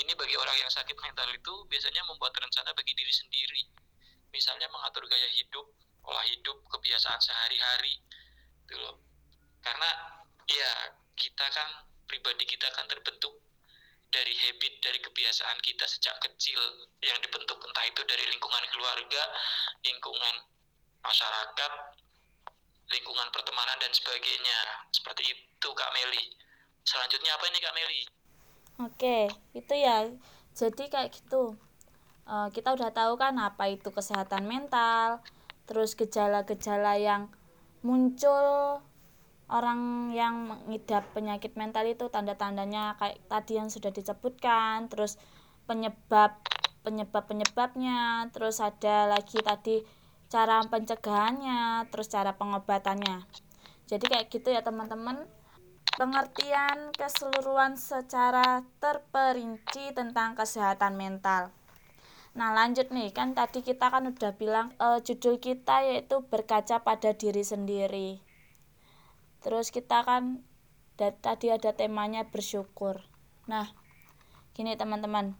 Ini 0.00 0.12
bagi 0.16 0.36
orang 0.36 0.56
yang 0.56 0.72
sakit 0.72 0.96
mental 0.96 1.28
itu 1.28 1.54
biasanya 1.68 2.00
membuat 2.08 2.32
rencana 2.36 2.72
bagi 2.72 2.96
diri 2.96 3.12
sendiri. 3.12 3.68
Misalnya 4.32 4.68
mengatur 4.72 5.04
gaya 5.08 5.28
hidup, 5.36 5.68
pola 6.00 6.24
hidup, 6.24 6.56
kebiasaan 6.72 7.20
sehari-hari, 7.20 8.00
gitu 8.66 8.82
loh. 8.82 8.98
Karena 9.62 9.90
ya 10.50 10.90
kita 11.14 11.46
kan 11.54 11.86
pribadi 12.10 12.42
kita 12.46 12.66
kan 12.74 12.90
terbentuk 12.90 13.38
dari 14.10 14.34
habit 14.34 14.74
dari 14.82 14.98
kebiasaan 15.02 15.58
kita 15.62 15.86
sejak 15.86 16.18
kecil 16.22 16.58
yang 17.02 17.18
dibentuk. 17.22 17.58
Entah 17.62 17.84
itu 17.86 18.02
dari 18.06 18.26
lingkungan 18.30 18.64
keluarga 18.74 19.22
lingkungan 19.86 20.34
masyarakat 21.02 21.72
lingkungan 22.90 23.28
pertemanan 23.30 23.78
dan 23.78 23.92
sebagainya. 23.94 24.58
Seperti 24.90 25.22
itu 25.30 25.68
Kak 25.70 25.90
Meli. 25.94 26.34
Selanjutnya 26.86 27.34
apa 27.34 27.44
ini 27.50 27.58
Kak 27.62 27.74
Meli? 27.74 28.02
Oke 28.82 29.18
itu 29.54 29.74
ya. 29.74 30.10
Jadi 30.54 30.84
kayak 30.90 31.14
gitu. 31.14 31.54
Uh, 32.26 32.50
kita 32.50 32.74
udah 32.74 32.90
tahu 32.90 33.14
kan 33.14 33.38
apa 33.38 33.70
itu 33.70 33.94
kesehatan 33.94 34.50
mental 34.50 35.22
terus 35.66 35.94
gejala-gejala 35.94 36.98
yang 36.98 37.30
muncul 37.86 38.82
orang 39.46 40.10
yang 40.10 40.50
mengidap 40.50 41.06
penyakit 41.14 41.54
mental 41.54 41.86
itu 41.86 42.10
tanda-tandanya 42.10 42.98
kayak 42.98 43.22
tadi 43.30 43.62
yang 43.62 43.70
sudah 43.70 43.94
disebutkan 43.94 44.90
terus 44.90 45.22
penyebab 45.70 46.42
penyebab 46.82 47.30
penyebabnya 47.30 48.26
terus 48.34 48.58
ada 48.58 49.06
lagi 49.06 49.38
tadi 49.38 49.86
cara 50.26 50.58
pencegahannya 50.66 51.86
terus 51.94 52.10
cara 52.10 52.34
pengobatannya. 52.34 53.22
Jadi 53.86 54.04
kayak 54.10 54.26
gitu 54.34 54.50
ya 54.50 54.66
teman-teman. 54.66 55.22
Pengertian 55.96 56.92
keseluruhan 56.92 57.80
secara 57.80 58.60
terperinci 58.84 59.96
tentang 59.96 60.36
kesehatan 60.36 60.92
mental 60.92 61.55
Nah 62.36 62.52
lanjut 62.52 62.92
nih 62.92 63.16
kan 63.16 63.32
tadi 63.32 63.64
kita 63.64 63.88
kan 63.88 64.12
udah 64.12 64.36
bilang 64.36 64.76
e, 64.76 65.00
judul 65.00 65.40
kita 65.40 65.80
yaitu 65.88 66.20
berkaca 66.28 66.84
pada 66.84 67.16
diri 67.16 67.40
sendiri. 67.40 68.20
Terus 69.40 69.72
kita 69.72 70.04
kan 70.04 70.44
tadi 71.00 71.48
ada 71.48 71.72
temanya 71.72 72.28
bersyukur. 72.28 73.00
Nah 73.48 73.72
gini 74.52 74.76
teman-teman, 74.76 75.32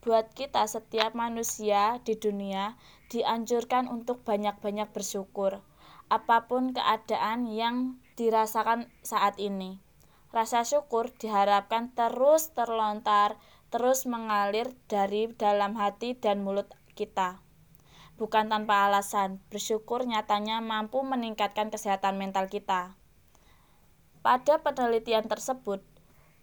buat 0.00 0.32
kita 0.32 0.64
setiap 0.64 1.12
manusia 1.12 2.00
di 2.00 2.16
dunia 2.16 2.80
dianjurkan 3.12 3.84
untuk 3.92 4.24
banyak-banyak 4.24 4.88
bersyukur 4.96 5.60
apa 6.08 6.44
pun 6.48 6.72
keadaan 6.76 7.48
yang 7.48 8.00
dirasakan 8.16 8.88
saat 9.04 9.36
ini. 9.40 9.80
Rasa 10.32 10.64
syukur 10.64 11.12
diharapkan 11.12 11.92
terus 11.92 12.52
terlontar 12.56 13.36
terus 13.72 14.04
mengalir 14.04 14.68
dari 14.84 15.32
dalam 15.32 15.72
hati 15.80 16.12
dan 16.12 16.44
mulut 16.44 16.68
kita. 16.92 17.40
Bukan 18.20 18.52
tanpa 18.52 18.84
alasan, 18.84 19.40
bersyukur 19.48 20.04
nyatanya 20.04 20.60
mampu 20.60 21.00
meningkatkan 21.00 21.72
kesehatan 21.72 22.20
mental 22.20 22.52
kita. 22.52 22.92
Pada 24.20 24.60
penelitian 24.60 25.24
tersebut, 25.24 25.80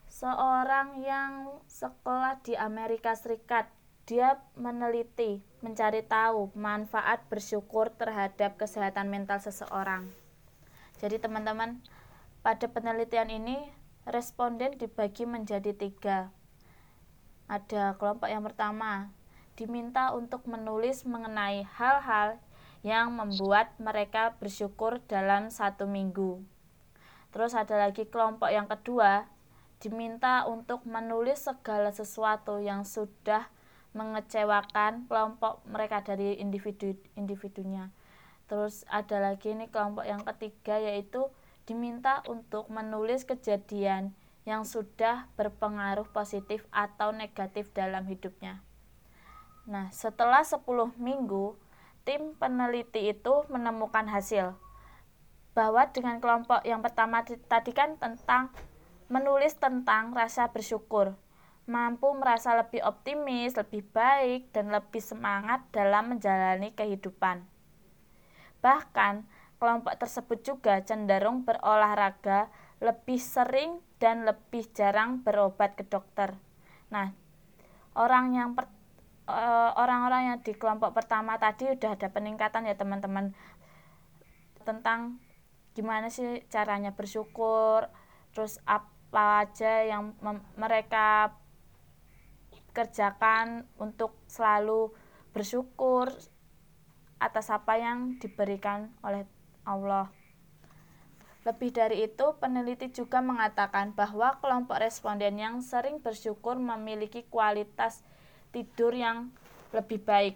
seorang 0.10 1.06
yang 1.06 1.62
sekolah 1.70 2.42
di 2.42 2.58
Amerika 2.58 3.14
Serikat, 3.14 3.70
dia 4.10 4.42
meneliti, 4.58 5.46
mencari 5.62 6.02
tahu 6.02 6.50
manfaat 6.58 7.30
bersyukur 7.30 7.94
terhadap 7.94 8.58
kesehatan 8.58 9.14
mental 9.14 9.38
seseorang. 9.38 10.10
Jadi 10.98 11.22
teman-teman, 11.22 11.78
pada 12.42 12.66
penelitian 12.66 13.30
ini 13.30 13.70
responden 14.10 14.82
dibagi 14.82 15.30
menjadi 15.30 15.78
tiga 15.78 16.34
ada 17.50 17.98
kelompok 17.98 18.30
yang 18.30 18.46
pertama, 18.46 19.10
diminta 19.58 20.14
untuk 20.14 20.46
menulis 20.46 21.04
mengenai 21.04 21.66
hal-hal 21.66 22.38
yang 22.86 23.12
membuat 23.12 23.74
mereka 23.82 24.38
bersyukur 24.38 25.02
dalam 25.10 25.50
satu 25.50 25.90
minggu. 25.90 26.40
Terus 27.34 27.58
ada 27.58 27.76
lagi 27.76 28.06
kelompok 28.08 28.54
yang 28.54 28.70
kedua, 28.70 29.26
diminta 29.82 30.46
untuk 30.46 30.86
menulis 30.86 31.44
segala 31.44 31.90
sesuatu 31.90 32.62
yang 32.62 32.86
sudah 32.86 33.50
mengecewakan 33.98 35.10
kelompok 35.10 35.66
mereka 35.66 36.06
dari 36.06 36.38
individu-individunya. 36.38 37.90
Terus 38.46 38.86
ada 38.90 39.18
lagi 39.18 39.58
ini 39.58 39.68
kelompok 39.70 40.06
yang 40.06 40.22
ketiga 40.22 40.78
yaitu 40.78 41.26
diminta 41.66 42.22
untuk 42.30 42.70
menulis 42.70 43.26
kejadian 43.26 44.14
yang 44.48 44.64
sudah 44.64 45.28
berpengaruh 45.36 46.08
positif 46.12 46.64
atau 46.72 47.12
negatif 47.12 47.72
dalam 47.76 48.08
hidupnya. 48.08 48.64
Nah, 49.70 49.92
setelah 49.94 50.42
10 50.42 50.66
minggu, 50.98 51.54
tim 52.08 52.34
peneliti 52.40 53.12
itu 53.12 53.46
menemukan 53.52 54.08
hasil 54.10 54.58
bahwa 55.54 55.86
dengan 55.92 56.24
kelompok 56.24 56.64
yang 56.64 56.80
pertama 56.80 57.26
tadi 57.26 57.76
kan 57.76 58.00
tentang 58.00 58.54
menulis 59.10 59.58
tentang 59.58 60.14
rasa 60.14 60.54
bersyukur, 60.54 61.18
mampu 61.66 62.10
merasa 62.16 62.54
lebih 62.58 62.82
optimis, 62.86 63.58
lebih 63.58 63.84
baik, 63.90 64.54
dan 64.54 64.70
lebih 64.70 65.02
semangat 65.02 65.66
dalam 65.74 66.16
menjalani 66.16 66.74
kehidupan. 66.74 67.46
Bahkan, 68.62 69.26
kelompok 69.60 69.94
tersebut 70.00 70.40
juga 70.46 70.80
cenderung 70.86 71.44
berolahraga 71.44 72.48
lebih 72.80 73.20
sering 73.20 73.82
dan 74.00 74.24
lebih 74.24 74.64
jarang 74.72 75.22
berobat 75.22 75.76
ke 75.76 75.84
dokter. 75.84 76.36
Nah, 76.90 77.12
orang 78.00 78.32
yang 78.34 78.56
per, 78.56 78.72
eh, 79.28 79.72
orang-orang 79.76 80.22
yang 80.34 80.38
di 80.42 80.56
kelompok 80.56 80.96
pertama 80.96 81.36
tadi 81.36 81.70
udah 81.70 82.00
ada 82.00 82.08
peningkatan 82.10 82.66
ya 82.66 82.76
teman-teman 82.80 83.36
tentang 84.64 85.20
gimana 85.76 86.08
sih 86.12 86.44
caranya 86.48 86.96
bersyukur, 86.96 87.88
terus 88.36 88.60
apa 88.68 89.48
aja 89.48 89.84
yang 89.88 90.16
mereka 90.56 91.36
dikerjakan 92.52 93.68
untuk 93.80 94.16
selalu 94.28 94.92
bersyukur 95.36 96.12
atas 97.20 97.52
apa 97.52 97.76
yang 97.76 98.16
diberikan 98.20 98.96
oleh 99.04 99.28
Allah. 99.68 100.19
Lebih 101.48 101.72
dari 101.72 102.04
itu, 102.04 102.36
peneliti 102.36 102.92
juga 102.92 103.24
mengatakan 103.24 103.96
bahwa 103.96 104.36
kelompok 104.44 104.84
responden 104.84 105.40
yang 105.40 105.64
sering 105.64 106.04
bersyukur 106.04 106.60
memiliki 106.60 107.24
kualitas 107.32 108.04
tidur 108.52 108.92
yang 108.92 109.32
lebih 109.72 110.04
baik. 110.04 110.36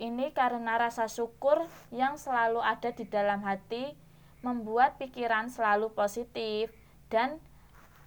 Ini 0.00 0.32
karena 0.34 0.80
rasa 0.80 1.06
syukur 1.06 1.68
yang 1.94 2.18
selalu 2.18 2.58
ada 2.64 2.90
di 2.90 3.04
dalam 3.06 3.44
hati 3.46 3.94
membuat 4.40 4.96
pikiran 4.96 5.52
selalu 5.52 5.92
positif 5.92 6.72
dan 7.12 7.36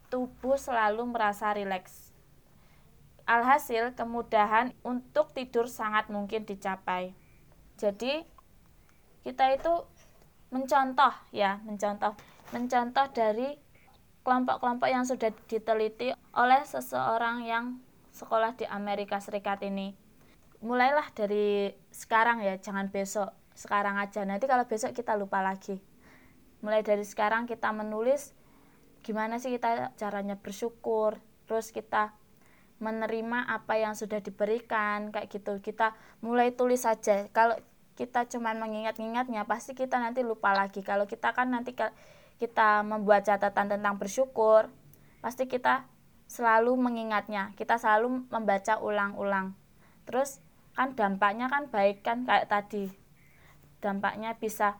tubuh 0.09 0.57
selalu 0.57 1.05
merasa 1.05 1.53
rileks. 1.53 2.11
Alhasil, 3.23 3.95
kemudahan 3.95 4.75
untuk 4.83 5.31
tidur 5.31 5.71
sangat 5.71 6.11
mungkin 6.11 6.43
dicapai. 6.43 7.15
Jadi, 7.79 8.27
kita 9.23 9.55
itu 9.55 9.73
mencontoh 10.51 11.13
ya, 11.31 11.63
mencontoh 11.63 12.13
mencontoh 12.51 13.07
dari 13.15 13.55
kelompok-kelompok 14.23 14.89
yang 14.89 15.03
sudah 15.07 15.31
diteliti 15.47 16.11
oleh 16.35 16.61
seseorang 16.63 17.47
yang 17.47 17.79
sekolah 18.15 18.55
di 18.55 18.63
Amerika 18.67 19.19
Serikat 19.19 19.61
ini. 19.67 19.93
Mulailah 20.63 21.11
dari 21.11 21.75
sekarang 21.91 22.39
ya, 22.39 22.55
jangan 22.55 22.87
besok, 22.87 23.35
sekarang 23.51 23.99
aja. 23.99 24.23
Nanti 24.23 24.47
kalau 24.47 24.63
besok 24.63 24.95
kita 24.95 25.13
lupa 25.19 25.43
lagi. 25.43 25.79
Mulai 26.63 26.79
dari 26.79 27.03
sekarang 27.03 27.43
kita 27.43 27.75
menulis 27.75 28.31
gimana 29.03 29.35
sih 29.35 29.51
kita 29.51 29.91
caranya 29.99 30.39
bersyukur, 30.39 31.19
terus 31.43 31.75
kita 31.75 32.15
menerima 32.79 33.51
apa 33.51 33.75
yang 33.75 33.99
sudah 33.99 34.23
diberikan 34.23 35.11
kayak 35.11 35.27
gitu. 35.27 35.59
Kita 35.59 35.91
mulai 36.23 36.55
tulis 36.55 36.87
saja. 36.87 37.27
Kalau 37.35 37.59
kita 37.99 38.25
cuma 38.31 38.55
mengingat-ingatnya 38.55 39.43
pasti 39.43 39.75
kita 39.75 39.99
nanti 39.99 40.23
lupa 40.23 40.55
lagi. 40.55 40.79
Kalau 40.79 41.03
kita 41.05 41.35
kan 41.35 41.51
nanti 41.51 41.75
kita 42.37 42.81
membuat 42.81 43.25
catatan 43.27 43.69
tentang 43.69 43.95
bersyukur, 43.97 44.69
pasti 45.23 45.45
kita 45.45 45.85
selalu 46.27 46.73
mengingatnya. 46.75 47.53
Kita 47.53 47.77
selalu 47.77 48.27
membaca 48.33 48.81
ulang-ulang. 48.81 49.53
Terus 50.09 50.41
kan 50.73 50.97
dampaknya 50.97 51.47
kan 51.47 51.69
baik 51.69 52.01
kan 52.01 52.25
kayak 52.25 52.49
tadi. 52.49 52.89
Dampaknya 53.79 54.33
bisa 54.39 54.79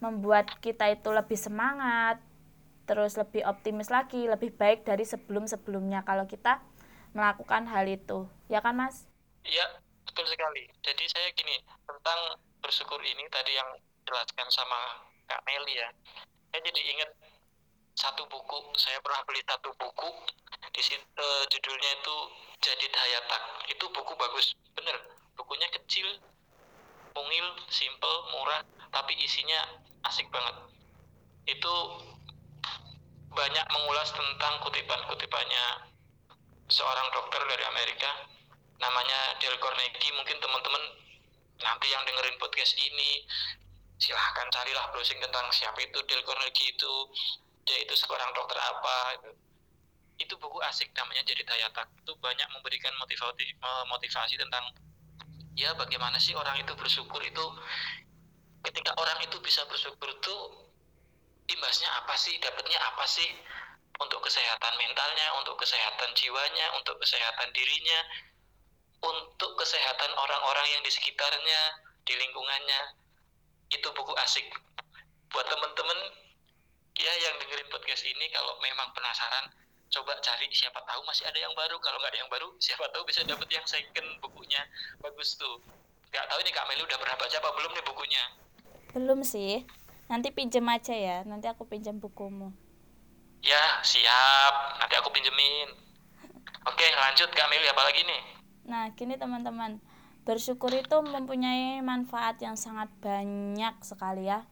membuat 0.00 0.60
kita 0.60 0.88
itu 0.92 1.08
lebih 1.12 1.36
semangat, 1.36 2.20
terus 2.84 3.16
lebih 3.16 3.44
optimis 3.48 3.88
lagi, 3.92 4.28
lebih 4.28 4.52
baik 4.56 4.84
dari 4.84 5.04
sebelum-sebelumnya 5.04 6.04
kalau 6.04 6.24
kita 6.28 6.60
melakukan 7.16 7.68
hal 7.68 7.84
itu. 7.88 8.26
Ya 8.48 8.64
kan, 8.64 8.76
Mas? 8.76 9.06
Iya, 9.44 9.66
betul 10.04 10.24
sekali. 10.28 10.68
Jadi 10.84 11.04
saya 11.08 11.28
gini, 11.36 11.56
tentang 11.84 12.40
bersyukur 12.60 13.00
ini 13.00 13.24
tadi 13.32 13.56
yang 13.56 13.70
jelaskan 14.04 14.48
sama 14.50 15.06
Kak 15.30 15.46
Meli 15.46 15.78
ya 15.78 15.88
saya 16.50 16.60
jadi 16.66 16.80
ingat 16.98 17.10
satu 17.94 18.26
buku 18.26 18.58
saya 18.74 18.98
pernah 19.02 19.22
beli 19.26 19.42
satu 19.46 19.70
buku 19.78 20.10
di 20.70 20.82
situ 20.82 21.02
uh, 21.18 21.44
judulnya 21.50 21.90
itu 21.98 22.16
jadi 22.60 22.86
Hayatak 22.92 23.42
itu 23.72 23.84
buku 23.88 24.12
bagus 24.20 24.52
bener. 24.76 24.96
Bukunya 25.34 25.68
kecil 25.72 26.06
mungil 27.16 27.46
simple 27.72 28.16
murah 28.36 28.60
tapi 28.92 29.16
isinya 29.16 29.80
asik 30.04 30.28
banget. 30.28 30.56
Itu 31.48 31.74
banyak 33.32 33.66
mengulas 33.72 34.12
tentang 34.12 34.60
kutipan-kutipannya 34.66 35.64
seorang 36.68 37.08
dokter 37.16 37.40
dari 37.48 37.64
Amerika 37.64 38.10
namanya 38.76 39.40
Dale 39.40 39.56
Carnegie. 39.56 40.12
Mungkin 40.12 40.36
teman-teman 40.36 40.82
nanti 41.64 41.86
yang 41.88 42.04
dengerin 42.04 42.36
podcast 42.36 42.76
ini 42.76 43.24
silahkan 44.00 44.48
carilah 44.48 44.88
browsing 44.90 45.20
tentang 45.20 45.44
siapa 45.52 45.76
itu 45.84 46.00
Dale 46.08 46.24
Carnegie 46.24 46.72
itu 46.72 46.92
dia 47.68 47.78
itu 47.84 47.94
seorang 47.94 48.32
dokter 48.32 48.56
apa 48.56 48.96
itu. 49.20 49.30
Itu 50.20 50.34
buku 50.40 50.60
asik 50.64 50.92
namanya 50.96 51.24
jadi 51.24 51.44
daya 51.44 51.68
tak. 51.76 51.88
Itu 52.00 52.16
banyak 52.20 52.48
memberikan 52.56 52.92
motivasi 52.96 53.56
motivasi 53.88 54.34
tentang 54.40 54.64
ya 55.56 55.76
bagaimana 55.76 56.16
sih 56.16 56.32
orang 56.32 56.56
itu 56.60 56.72
bersyukur 56.76 57.20
itu. 57.20 57.46
Ketika 58.60 58.92
orang 58.96 59.20
itu 59.24 59.36
bisa 59.40 59.64
bersyukur 59.68 60.08
itu 60.08 60.36
imbasnya 61.48 61.88
apa 62.04 62.16
sih 62.16 62.36
dapatnya 62.40 62.80
apa 62.80 63.04
sih? 63.04 63.28
Untuk 64.00 64.24
kesehatan 64.24 64.72
mentalnya 64.80 65.28
untuk 65.44 65.60
kesehatan 65.60 66.08
jiwanya 66.16 66.72
untuk 66.80 66.96
kesehatan 67.04 67.52
dirinya 67.52 68.00
untuk 69.00 69.56
kesehatan 69.60 70.12
orang-orang 70.16 70.66
yang 70.72 70.82
di 70.84 70.92
sekitarnya 70.92 71.60
di 72.04 72.16
lingkungannya 72.16 72.80
itu 73.70 73.88
buku 73.94 74.12
asik. 74.26 74.46
Buat 75.30 75.46
temen-temen 75.46 75.98
ya 76.98 77.12
yang 77.22 77.34
dengerin 77.40 77.70
podcast 77.70 78.02
ini 78.04 78.26
kalau 78.34 78.58
memang 78.60 78.90
penasaran 78.92 79.48
coba 79.90 80.14
cari 80.22 80.46
siapa 80.54 80.78
tahu 80.86 81.02
masih 81.06 81.26
ada 81.26 81.38
yang 81.38 81.54
baru. 81.54 81.78
Kalau 81.78 81.98
nggak 82.02 82.12
ada 82.14 82.20
yang 82.22 82.30
baru 82.30 82.48
siapa 82.58 82.86
tahu 82.90 83.02
bisa 83.06 83.22
dapat 83.26 83.46
yang 83.50 83.62
second 83.66 84.08
bukunya. 84.22 84.62
Bagus 85.02 85.38
tuh. 85.38 85.62
Nggak 86.10 86.26
tahu 86.26 86.38
ini 86.42 86.50
kak 86.50 86.66
Meli 86.66 86.82
udah 86.82 86.98
pernah 86.98 87.16
baca 87.18 87.36
apa 87.38 87.50
belum 87.54 87.70
nih 87.78 87.84
bukunya? 87.86 88.24
Belum 88.94 89.20
sih. 89.22 89.62
Nanti 90.10 90.34
pinjem 90.34 90.66
aja 90.66 90.94
ya. 90.94 91.18
Nanti 91.22 91.46
aku 91.46 91.66
pinjam 91.70 92.02
bukumu. 92.02 92.50
Ya 93.46 93.78
siap. 93.86 94.82
Nanti 94.82 94.94
aku 94.98 95.14
pinjemin. 95.14 95.70
Oke 96.66 96.86
lanjut 96.90 97.30
kak 97.30 97.46
Meli 97.50 97.66
apa 97.70 97.82
lagi 97.86 98.02
nih? 98.02 98.22
Nah 98.66 98.90
gini 98.94 99.14
teman-teman 99.14 99.78
Bersyukur 100.30 100.70
itu 100.70 100.94
mempunyai 100.94 101.82
manfaat 101.82 102.38
yang 102.38 102.54
sangat 102.54 102.86
banyak 103.02 103.74
sekali 103.82 104.30
ya. 104.30 104.46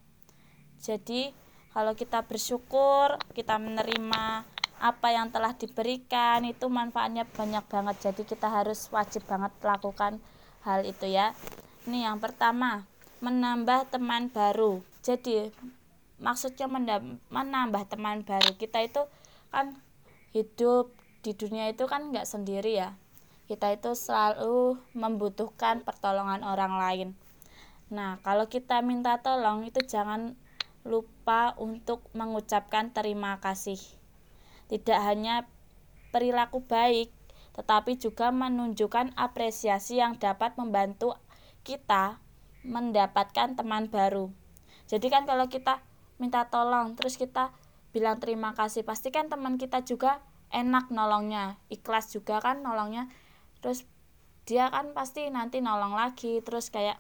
Jadi, 0.83 1.31
kalau 1.71 1.95
kita 1.95 2.27
bersyukur, 2.27 3.15
kita 3.31 3.63
menerima 3.63 4.43
apa 4.83 5.09
yang 5.15 5.31
telah 5.31 5.55
diberikan, 5.55 6.43
itu 6.43 6.67
manfaatnya 6.67 7.31
banyak 7.31 7.63
banget. 7.71 8.11
Jadi, 8.11 8.27
kita 8.27 8.51
harus 8.51 8.91
wajib 8.91 9.23
banget 9.31 9.55
lakukan 9.63 10.19
hal 10.67 10.83
itu 10.83 11.15
ya. 11.15 11.31
Ini 11.87 12.11
yang 12.11 12.19
pertama, 12.19 12.83
menambah 13.23 13.95
teman 13.95 14.35
baru. 14.35 14.83
Jadi, 15.07 15.55
maksudnya 16.19 16.67
menambah 17.31 17.87
teman 17.87 18.27
baru. 18.27 18.51
Kita 18.59 18.83
itu 18.83 19.07
kan 19.55 19.79
hidup 20.35 20.91
di 21.23 21.39
dunia 21.39 21.71
itu 21.71 21.87
kan 21.87 22.11
nggak 22.11 22.27
sendiri 22.27 22.83
ya 22.83 22.99
kita 23.49 23.73
itu 23.73 23.97
selalu 23.97 24.77
membutuhkan 24.93 25.81
pertolongan 25.81 26.45
orang 26.45 26.77
lain. 26.77 27.09
Nah, 27.89 28.21
kalau 28.21 28.45
kita 28.53 28.85
minta 28.85 29.25
tolong 29.25 29.65
itu 29.65 29.81
jangan 29.81 30.37
lupa 30.85 31.57
untuk 31.57 32.05
mengucapkan 32.13 32.93
terima 32.93 33.41
kasih. 33.41 33.81
Tidak 34.69 35.01
hanya 35.01 35.49
perilaku 36.13 36.61
baik, 36.61 37.09
tetapi 37.57 37.97
juga 37.97 38.29
menunjukkan 38.29 39.17
apresiasi 39.17 40.05
yang 40.05 40.21
dapat 40.21 40.61
membantu 40.61 41.17
kita 41.65 42.21
mendapatkan 42.69 43.57
teman 43.57 43.89
baru. 43.89 44.29
Jadi 44.85 45.09
kan 45.09 45.25
kalau 45.25 45.49
kita 45.49 45.81
minta 46.21 46.53
tolong 46.53 47.01
terus 47.01 47.17
kita 47.17 47.57
bilang 47.97 48.21
terima 48.21 48.53
kasih, 48.53 48.85
pasti 48.85 49.09
kan 49.09 49.33
teman 49.33 49.57
kita 49.57 49.81
juga 49.89 50.21
enak 50.53 50.93
nolongnya, 50.93 51.57
ikhlas 51.73 52.13
juga 52.13 52.45
kan 52.45 52.61
nolongnya 52.61 53.09
terus 53.59 53.85
dia 54.49 54.73
kan 54.73 54.97
pasti 54.97 55.29
nanti 55.29 55.61
nolong 55.61 55.93
lagi 55.93 56.41
terus 56.41 56.73
kayak 56.73 56.97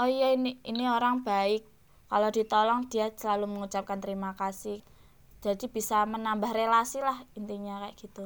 oh 0.00 0.08
iya 0.08 0.34
ini 0.34 0.58
ini 0.66 0.84
orang 0.90 1.22
baik. 1.22 1.62
Kalau 2.08 2.30
ditolong 2.30 2.86
dia 2.86 3.10
selalu 3.10 3.50
mengucapkan 3.50 3.98
terima 3.98 4.38
kasih. 4.38 4.82
Jadi 5.42 5.66
bisa 5.68 6.06
menambah 6.06 6.54
relasi 6.54 7.02
lah 7.02 7.26
intinya 7.36 7.84
kayak 7.84 7.96
gitu. 7.98 8.24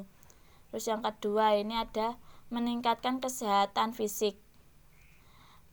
Terus 0.70 0.84
yang 0.86 1.00
kedua 1.00 1.56
ini 1.56 1.74
ada 1.74 2.20
meningkatkan 2.52 3.18
kesehatan 3.18 3.96
fisik. 3.96 4.36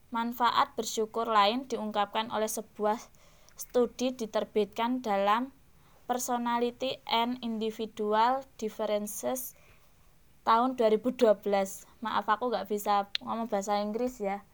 Manfaat 0.10 0.74
bersyukur 0.80 1.28
lain 1.28 1.68
diungkapkan 1.68 2.32
oleh 2.32 2.48
sebuah 2.48 2.98
studi 3.60 4.15
diterbitkan 4.15 5.04
dalam 5.04 5.52
Personality 6.06 7.02
and 7.10 7.41
Individual 7.41 8.46
Differences 8.62 9.58
tahun 10.46 10.78
2012 10.78 11.42
maaf 12.06 12.26
aku 12.30 12.54
nggak 12.54 12.70
bisa 12.70 13.10
ngomong 13.26 13.50
bahasa 13.50 13.82
Inggris 13.82 14.22
ya. 14.22 14.46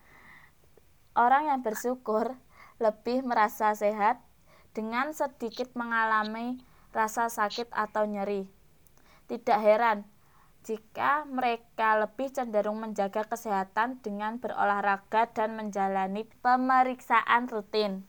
Orang 1.11 1.51
yang 1.51 1.59
bersyukur 1.59 2.39
lebih 2.79 3.27
merasa 3.27 3.75
sehat 3.75 4.23
dengan 4.71 5.11
sedikit 5.11 5.75
mengalami 5.75 6.63
rasa 6.95 7.27
sakit 7.27 7.67
atau 7.75 8.07
nyeri. 8.07 8.47
Tidak 9.27 9.59
heran 9.59 10.07
jika 10.63 11.27
mereka 11.27 11.99
lebih 11.99 12.31
cenderung 12.31 12.79
menjaga 12.79 13.27
kesehatan 13.27 13.99
dengan 13.99 14.37
berolahraga 14.37 15.27
dan 15.33 15.59
menjalani 15.59 16.23
pemeriksaan 16.39 17.49
rutin. 17.49 18.05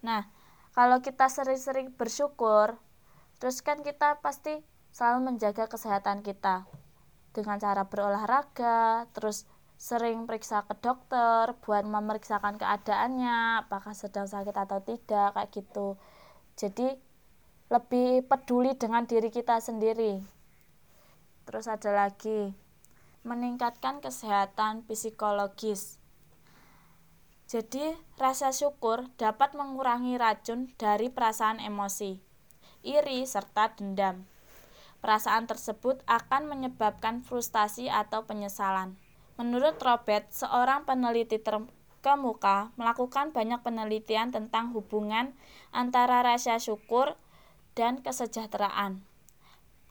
Nah, 0.00 0.26
kalau 0.74 1.04
kita 1.04 1.30
sering-sering 1.30 1.94
bersyukur, 1.94 2.80
terus 3.38 3.60
kan 3.60 3.84
kita 3.84 4.18
pasti 4.24 4.64
selalu 4.94 5.34
menjaga 5.34 5.66
kesehatan 5.66 6.22
kita. 6.22 6.70
dengan 7.34 7.58
cara 7.58 7.90
berolahraga 7.90 9.10
terus 9.10 9.42
sering 9.74 10.22
periksa 10.22 10.62
ke 10.70 10.78
dokter 10.78 11.50
buat 11.66 11.82
memeriksakan 11.82 12.62
keadaannya 12.62 13.66
apakah 13.66 13.90
sedang 13.90 14.30
sakit 14.30 14.54
atau 14.54 14.78
tidak 14.86 15.34
kayak 15.34 15.50
gitu. 15.50 15.98
Jadi 16.54 16.94
lebih 17.74 18.22
peduli 18.30 18.78
dengan 18.78 19.02
diri 19.02 19.34
kita 19.34 19.58
sendiri. 19.58 20.22
Terus 21.42 21.66
ada 21.66 21.90
lagi 21.90 22.54
meningkatkan 23.26 23.98
kesehatan 23.98 24.86
psikologis. 24.86 25.98
Jadi 27.50 27.98
rasa 28.14 28.54
syukur 28.54 29.10
dapat 29.18 29.58
mengurangi 29.58 30.14
racun 30.14 30.70
dari 30.78 31.10
perasaan 31.10 31.58
emosi 31.58 32.22
iri 32.84 33.24
serta 33.24 33.74
dendam 33.74 34.33
perasaan 35.04 35.44
tersebut 35.44 36.00
akan 36.08 36.48
menyebabkan 36.48 37.20
frustasi 37.20 37.92
atau 37.92 38.24
penyesalan 38.24 38.96
Menurut 39.34 39.82
Robert, 39.82 40.30
seorang 40.30 40.86
peneliti 40.86 41.42
terkemuka 41.42 42.70
melakukan 42.78 43.34
banyak 43.34 43.66
penelitian 43.66 44.30
tentang 44.30 44.70
hubungan 44.70 45.34
antara 45.74 46.22
rasa 46.22 46.62
syukur 46.62 47.18
dan 47.74 47.98
kesejahteraan. 47.98 49.02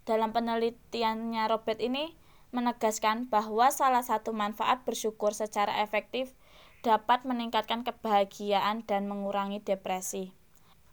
Dalam 0.08 0.32
penelitiannya 0.32 1.44
Robert 1.52 1.84
ini 1.84 2.16
menegaskan 2.56 3.28
bahwa 3.28 3.68
salah 3.68 4.04
satu 4.04 4.32
manfaat 4.32 4.88
bersyukur 4.88 5.36
secara 5.36 5.84
efektif 5.84 6.32
dapat 6.80 7.28
meningkatkan 7.28 7.84
kebahagiaan 7.84 8.88
dan 8.88 9.12
mengurangi 9.12 9.60
depresi. 9.60 10.32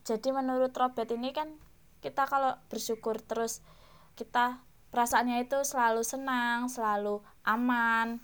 Jadi 0.03 0.35
menurut 0.35 0.75
Robert 0.75 1.11
ini 1.15 1.31
kan 1.31 1.55
kita 2.03 2.27
kalau 2.27 2.59
bersyukur 2.67 3.23
terus 3.23 3.63
kita 4.21 4.61
perasaannya 4.93 5.49
itu 5.49 5.65
selalu 5.65 6.05
senang, 6.05 6.69
selalu 6.69 7.25
aman, 7.49 8.21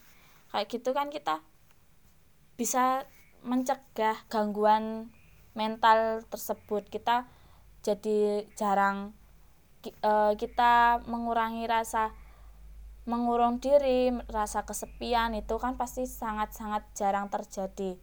kayak 0.52 0.68
gitu 0.68 0.92
kan 0.92 1.08
kita 1.08 1.40
bisa 2.60 3.08
mencegah 3.40 4.20
gangguan 4.28 5.08
mental 5.56 6.20
tersebut. 6.28 6.84
Kita 6.92 7.24
jadi 7.80 8.44
jarang 8.60 9.16
uh, 10.04 10.36
kita 10.36 11.00
mengurangi 11.08 11.64
rasa 11.64 12.12
mengurung 13.06 13.62
diri 13.62 14.10
rasa 14.28 14.66
kesepian 14.66 15.32
itu 15.38 15.56
kan 15.62 15.80
pasti 15.80 16.04
sangat-sangat 16.04 16.84
jarang 16.92 17.32
terjadi. 17.32 17.96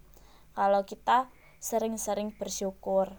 Kalau 0.57 0.81
kita 0.87 1.29
sering-sering 1.59 2.33
bersyukur. 2.33 3.11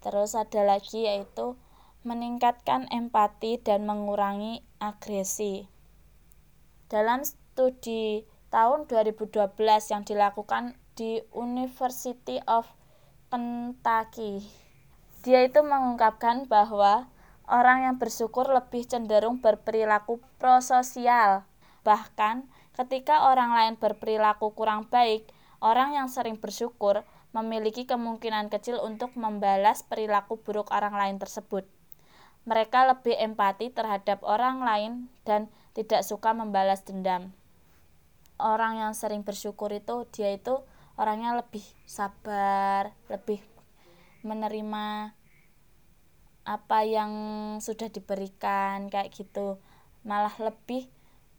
Terus 0.00 0.32
ada 0.32 0.64
lagi 0.64 1.04
yaitu 1.04 1.56
meningkatkan 2.00 2.88
empati 2.88 3.60
dan 3.60 3.84
mengurangi 3.84 4.64
agresi 4.80 5.68
dalam 6.90 7.22
studi 7.22 8.26
tahun 8.50 8.90
2012 8.90 9.30
yang 9.94 10.02
dilakukan 10.02 10.74
di 10.98 11.22
University 11.30 12.42
of 12.50 12.66
Kentucky. 13.30 14.42
Dia 15.22 15.46
itu 15.46 15.62
mengungkapkan 15.62 16.50
bahwa 16.50 17.06
orang 17.46 17.86
yang 17.86 17.96
bersyukur 18.02 18.50
lebih 18.50 18.88
cenderung 18.90 19.38
berperilaku 19.38 20.18
prososial. 20.42 21.46
Bahkan 21.86 22.50
ketika 22.74 23.30
orang 23.30 23.54
lain 23.54 23.74
berperilaku 23.78 24.50
kurang 24.58 24.90
baik, 24.90 25.30
orang 25.62 25.94
yang 25.94 26.10
sering 26.10 26.40
bersyukur 26.42 27.06
memiliki 27.30 27.86
kemungkinan 27.86 28.50
kecil 28.50 28.82
untuk 28.82 29.14
membalas 29.14 29.86
perilaku 29.86 30.42
buruk 30.42 30.74
orang 30.74 30.98
lain 30.98 31.16
tersebut. 31.22 31.68
Mereka 32.48 32.88
lebih 32.88 33.14
empati 33.20 33.68
terhadap 33.72 34.24
orang 34.24 34.64
lain 34.64 34.92
dan 35.28 35.52
tidak 35.76 36.02
suka 36.02 36.32
membalas 36.32 36.82
dendam. 36.82 37.32
Orang 38.40 38.80
yang 38.80 38.96
sering 38.96 39.20
bersyukur 39.20 39.68
itu 39.70 40.08
dia 40.10 40.32
itu 40.32 40.64
orangnya 40.96 41.36
lebih 41.36 41.64
sabar 41.84 42.92
lebih 43.12 43.40
menerima 44.24 45.16
apa 46.44 46.78
yang 46.84 47.12
sudah 47.60 47.92
diberikan 47.92 48.88
kayak 48.88 49.12
gitu. 49.12 49.60
Malah 50.04 50.32
lebih 50.40 50.88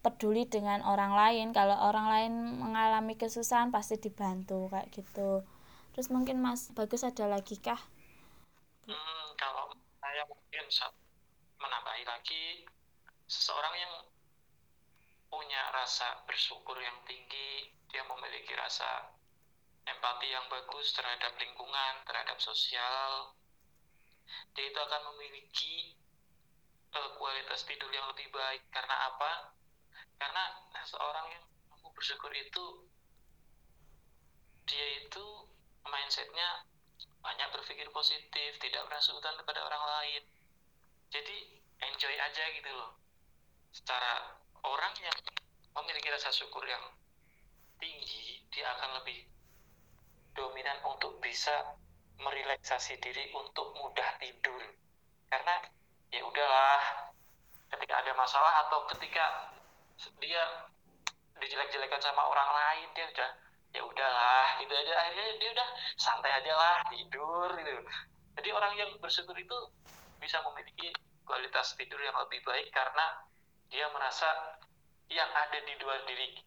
peduli 0.02 0.50
dengan 0.50 0.82
orang 0.86 1.14
lain. 1.14 1.54
Kalau 1.54 1.78
orang 1.78 2.08
lain 2.10 2.34
mengalami 2.62 3.18
kesusahan 3.18 3.70
pasti 3.74 3.98
dibantu 4.02 4.70
kayak 4.70 4.90
gitu. 4.94 5.46
Terus 5.94 6.08
mungkin 6.10 6.42
mas 6.42 6.70
bagus 6.74 7.06
ada 7.06 7.30
lagi 7.30 7.58
kah? 7.58 7.82
Kalau 8.86 9.21
mungkin 10.52 10.68
menambahi 11.64 12.04
lagi 12.04 12.68
seseorang 13.24 13.72
yang 13.72 13.94
punya 15.32 15.72
rasa 15.72 16.28
bersyukur 16.28 16.76
yang 16.76 17.00
tinggi, 17.08 17.72
dia 17.88 18.04
memiliki 18.04 18.52
rasa 18.60 19.16
empati 19.88 20.28
yang 20.28 20.44
bagus 20.52 20.92
terhadap 20.92 21.40
lingkungan, 21.40 22.04
terhadap 22.04 22.36
sosial, 22.44 23.32
dia 24.52 24.68
itu 24.68 24.76
akan 24.76 25.16
memiliki 25.16 25.96
uh, 27.00 27.16
kualitas 27.16 27.64
tidur 27.64 27.88
yang 27.96 28.12
lebih 28.12 28.28
baik. 28.36 28.68
Karena 28.76 29.08
apa? 29.08 29.56
Karena 30.20 30.52
seorang 30.84 31.32
yang 31.32 31.48
mampu 31.72 31.96
bersyukur 31.96 32.36
itu, 32.36 32.92
dia 34.68 35.00
itu 35.00 35.48
mindsetnya 35.88 36.68
banyak 37.24 37.48
berpikir 37.56 37.88
positif, 37.96 38.60
tidak 38.60 38.84
pernah 38.92 39.00
sudut 39.00 39.24
kepada 39.24 39.64
orang 39.64 39.88
lain. 39.88 40.41
Jadi 41.12 41.38
enjoy 41.84 42.16
aja 42.16 42.44
gitu 42.56 42.72
loh. 42.72 42.96
Secara 43.76 44.40
orang 44.64 44.96
yang 45.04 45.18
memiliki 45.76 46.08
rasa 46.08 46.32
syukur 46.32 46.64
yang 46.64 46.82
tinggi 47.84 48.40
dia 48.48 48.72
akan 48.80 49.04
lebih 49.04 49.28
dominan 50.32 50.80
untuk 50.88 51.20
bisa 51.20 51.76
merelaksasi 52.16 52.96
diri 53.04 53.28
untuk 53.36 53.76
mudah 53.76 54.16
tidur. 54.24 54.64
Karena 55.28 55.60
ya 56.16 56.24
udahlah 56.24 57.12
ketika 57.76 57.94
ada 58.04 58.12
masalah 58.16 58.68
atau 58.68 58.88
ketika 58.96 59.52
dia 60.24 60.44
dijelek-jelekan 61.44 62.00
sama 62.00 62.24
orang 62.24 62.50
lain 62.56 62.88
dia 62.96 63.06
udah 63.12 63.30
ya 63.76 63.82
udahlah 63.84 64.48
gitu 64.64 64.72
aja. 64.72 64.94
Akhirnya 64.96 65.28
dia 65.44 65.50
udah 65.60 65.68
santai 66.00 66.32
aja 66.40 66.54
lah 66.56 66.78
tidur 66.88 67.52
gitu. 67.60 67.76
Jadi 68.40 68.50
orang 68.56 68.74
yang 68.80 68.92
bersyukur 69.04 69.36
itu 69.36 69.58
bisa 70.22 70.38
memiliki 70.46 70.94
kualitas 71.26 71.74
tidur 71.74 71.98
yang 71.98 72.16
lebih 72.22 72.40
baik 72.46 72.70
karena 72.70 73.26
dia 73.74 73.90
merasa 73.90 74.56
yang 75.10 75.28
ada 75.34 75.58
di 75.66 75.74
luar 75.82 76.06
diri 76.06 76.38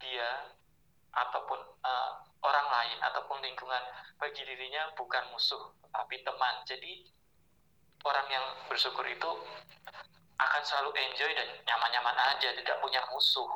dia 0.00 0.56
ataupun 1.12 1.60
uh, 1.84 2.12
orang 2.42 2.66
lain 2.70 2.98
ataupun 3.02 3.42
lingkungan 3.42 3.82
bagi 4.18 4.42
dirinya 4.46 4.90
bukan 4.96 5.28
musuh 5.34 5.74
tapi 5.92 6.22
teman. 6.24 6.64
Jadi 6.64 7.06
orang 8.06 8.26
yang 8.30 8.46
bersyukur 8.70 9.04
itu 9.06 9.30
akan 10.38 10.62
selalu 10.62 10.94
enjoy 10.94 11.30
dan 11.34 11.48
nyaman-nyaman 11.66 12.14
aja 12.34 12.54
tidak 12.54 12.78
punya 12.78 13.02
musuh. 13.10 13.50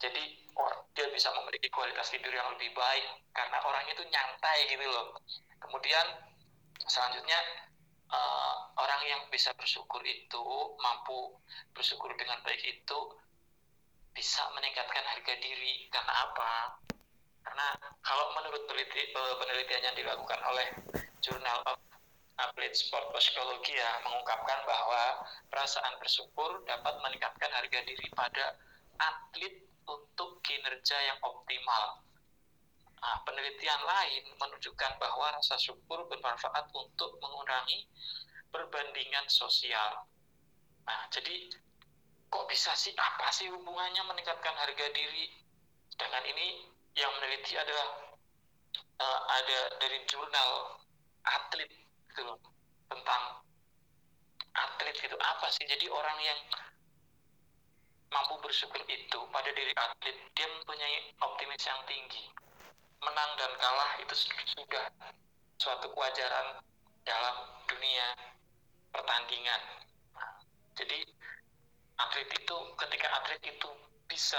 Jadi 0.00 0.48
or, 0.56 0.72
dia 0.96 1.06
bisa 1.12 1.30
memiliki 1.36 1.68
kualitas 1.70 2.10
tidur 2.10 2.32
yang 2.32 2.48
lebih 2.56 2.72
baik 2.74 3.06
karena 3.36 3.58
orang 3.62 3.84
itu 3.86 4.02
nyantai 4.08 4.58
gitu 4.66 4.88
loh. 4.88 5.14
Kemudian 5.60 6.32
selanjutnya 6.88 7.38
uh, 8.12 8.54
orang 8.76 9.02
yang 9.08 9.22
bisa 9.32 9.50
bersyukur 9.56 10.04
itu 10.04 10.44
mampu 10.78 11.32
bersyukur 11.72 12.12
dengan 12.20 12.38
baik 12.44 12.60
itu 12.60 13.00
bisa 14.12 14.44
meningkatkan 14.52 15.02
harga 15.08 15.34
diri 15.40 15.88
karena 15.88 16.12
apa? 16.28 16.52
Karena 17.42 17.68
kalau 18.04 18.36
menurut 18.38 18.68
peneliti, 18.68 19.10
uh, 19.16 19.34
penelitian 19.40 19.82
yang 19.82 19.96
dilakukan 19.96 20.40
oleh 20.46 20.68
Journal 21.24 21.58
of 21.66 21.80
Athlete 22.38 22.76
Sport 22.76 23.12
Psychology 23.16 23.76
ya 23.76 23.90
mengungkapkan 24.04 24.64
bahwa 24.64 25.26
perasaan 25.48 25.96
bersyukur 26.00 26.64
dapat 26.64 26.96
meningkatkan 27.04 27.50
harga 27.52 27.80
diri 27.84 28.06
pada 28.12 28.56
atlet 29.00 29.62
untuk 29.88 30.38
kinerja 30.44 30.96
yang 31.02 31.18
optimal. 31.22 32.04
Nah, 33.02 33.18
penelitian 33.26 33.82
lain 33.82 34.22
menunjukkan 34.38 34.92
bahwa 35.02 35.34
rasa 35.34 35.58
syukur 35.58 36.06
bermanfaat 36.06 36.70
untuk 36.70 37.18
mengurangi 37.18 37.90
perbandingan 38.54 39.26
sosial. 39.26 40.06
Nah, 40.86 41.10
jadi 41.10 41.50
kok 42.30 42.46
bisa 42.46 42.70
sih 42.78 42.94
apa 42.94 43.26
sih 43.34 43.50
hubungannya 43.50 44.06
meningkatkan 44.06 44.54
harga 44.54 44.86
diri? 44.94 45.34
Dengan 45.98 46.22
ini 46.30 46.70
yang 46.94 47.10
meneliti 47.18 47.58
adalah 47.58 48.14
uh, 49.02 49.20
ada 49.34 49.60
dari 49.82 49.98
jurnal 50.06 50.78
atlet 51.26 51.68
gitu 52.06 52.38
tentang 52.86 53.22
atlet 54.54 54.94
itu 54.94 55.18
apa 55.18 55.50
sih? 55.50 55.66
Jadi 55.66 55.90
orang 55.90 56.18
yang 56.22 56.38
mampu 58.14 58.38
bersyukur 58.46 58.78
itu 58.86 59.18
pada 59.34 59.50
diri 59.50 59.74
atlet 59.74 60.16
dia 60.38 60.46
mempunyai 60.46 61.18
optimis 61.18 61.66
yang 61.66 61.82
tinggi 61.90 62.30
menang 63.02 63.30
dan 63.34 63.52
kalah 63.58 63.92
itu 63.98 64.14
sudah 64.14 64.86
suatu 65.58 65.90
kewajaran 65.90 66.62
dalam 67.02 67.36
dunia 67.66 68.06
pertandingan. 68.94 69.62
Nah, 70.14 70.32
jadi 70.78 71.02
atlet 71.98 72.30
itu 72.30 72.56
ketika 72.78 73.08
atlet 73.18 73.42
itu 73.42 73.70
bisa 74.06 74.38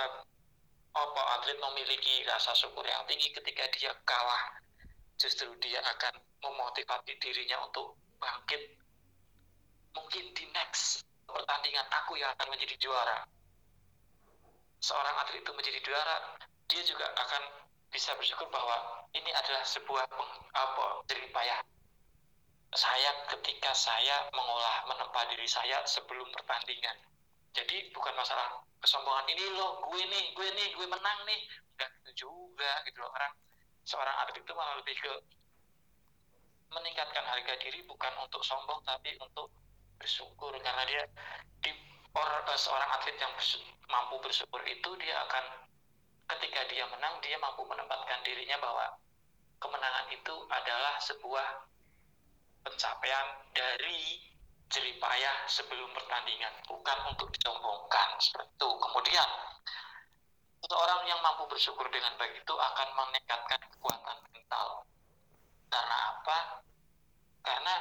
apa 0.93 1.22
atlet 1.39 1.57
memiliki 1.57 2.24
rasa 2.30 2.53
syukur 2.53 2.86
yang 2.86 3.03
tinggi 3.09 3.34
ketika 3.34 3.66
dia 3.74 3.91
kalah 4.05 4.61
justru 5.18 5.49
dia 5.59 5.82
akan 5.82 6.22
memotivasi 6.43 7.18
dirinya 7.18 7.57
untuk 7.66 7.97
bangkit 8.22 8.78
mungkin 9.97 10.26
di 10.38 10.45
next 10.53 11.01
pertandingan 11.26 11.86
aku 12.03 12.20
yang 12.20 12.30
akan 12.38 12.47
menjadi 12.53 12.76
juara 12.78 13.26
seorang 14.84 15.16
atlet 15.24 15.41
itu 15.41 15.51
menjadi 15.55 15.80
juara 15.82 16.16
dia 16.70 16.84
juga 16.86 17.07
akan 17.16 17.62
bisa 17.93 18.17
bersyukur 18.17 18.49
bahwa 18.49 19.05
ini 19.13 19.29
adalah 19.29 19.61
sebuah 19.61 20.09
apa 20.57 20.85
jerih 21.05 21.29
payah 21.29 21.61
saya 22.73 23.09
ketika 23.29 23.69
saya 23.77 24.25
mengolah 24.33 24.89
menempa 24.89 25.29
diri 25.29 25.45
saya 25.45 25.85
sebelum 25.85 26.25
pertandingan. 26.33 26.97
Jadi 27.53 27.93
bukan 27.93 28.17
masalah 28.17 28.65
kesombongan 28.81 29.29
ini 29.29 29.45
loh 29.53 29.77
gue 29.85 30.01
nih 30.09 30.33
gue 30.33 30.47
nih 30.57 30.67
gue 30.73 30.87
menang 30.89 31.19
nih. 31.29 31.41
Enggak 31.77 31.89
gitu 32.01 32.11
juga 32.25 32.81
gitu 32.89 33.05
loh. 33.05 33.13
Orang 33.13 33.37
seorang 33.85 34.15
atlet 34.25 34.41
itu 34.41 34.53
malah 34.57 34.73
lebih 34.81 34.97
ke 34.97 35.13
meningkatkan 36.73 37.25
harga 37.29 37.53
diri 37.61 37.85
bukan 37.85 38.13
untuk 38.25 38.41
sombong 38.41 38.81
tapi 38.89 39.13
untuk 39.21 39.53
bersyukur. 40.01 40.49
Karena 40.57 40.81
dia 40.89 41.05
di 41.61 41.71
or, 42.17 42.25
uh, 42.25 42.57
seorang 42.57 42.89
atlet 42.97 43.21
yang 43.21 43.29
bersyukur, 43.37 43.69
mampu 43.85 44.17
bersyukur 44.25 44.61
itu 44.65 44.89
dia 44.97 45.21
akan 45.29 45.45
ketika 46.38 46.61
dia 46.69 46.86
menang 46.89 47.21
dia 47.21 47.38
mampu 47.38 47.61
menempatkan 47.67 48.19
dirinya 48.25 48.57
bahwa 48.57 48.97
kemenangan 49.61 50.07
itu 50.09 50.36
adalah 50.49 50.95
sebuah 50.99 51.47
pencapaian 52.63 53.27
dari 53.53 54.19
jeripayah 54.73 55.45
sebelum 55.45 55.93
pertandingan 55.93 56.51
bukan 56.65 56.97
untuk 57.13 57.29
disombongkan 57.38 58.17
seperti 58.17 58.49
itu. 58.57 58.69
Kemudian 58.81 59.29
seseorang 60.65 61.05
yang 61.05 61.19
mampu 61.21 61.45
bersyukur 61.45 61.86
dengan 61.93 62.17
baik 62.17 62.41
itu 62.41 62.55
akan 62.57 62.89
meningkatkan 62.97 63.61
kekuatan 63.77 64.17
mental. 64.34 64.88
Karena 65.69 65.97
apa? 66.17 66.39
Karena 67.43 67.75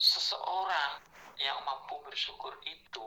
seseorang 0.00 1.04
yang 1.36 1.60
mampu 1.66 2.00
bersyukur 2.06 2.56
itu 2.64 3.06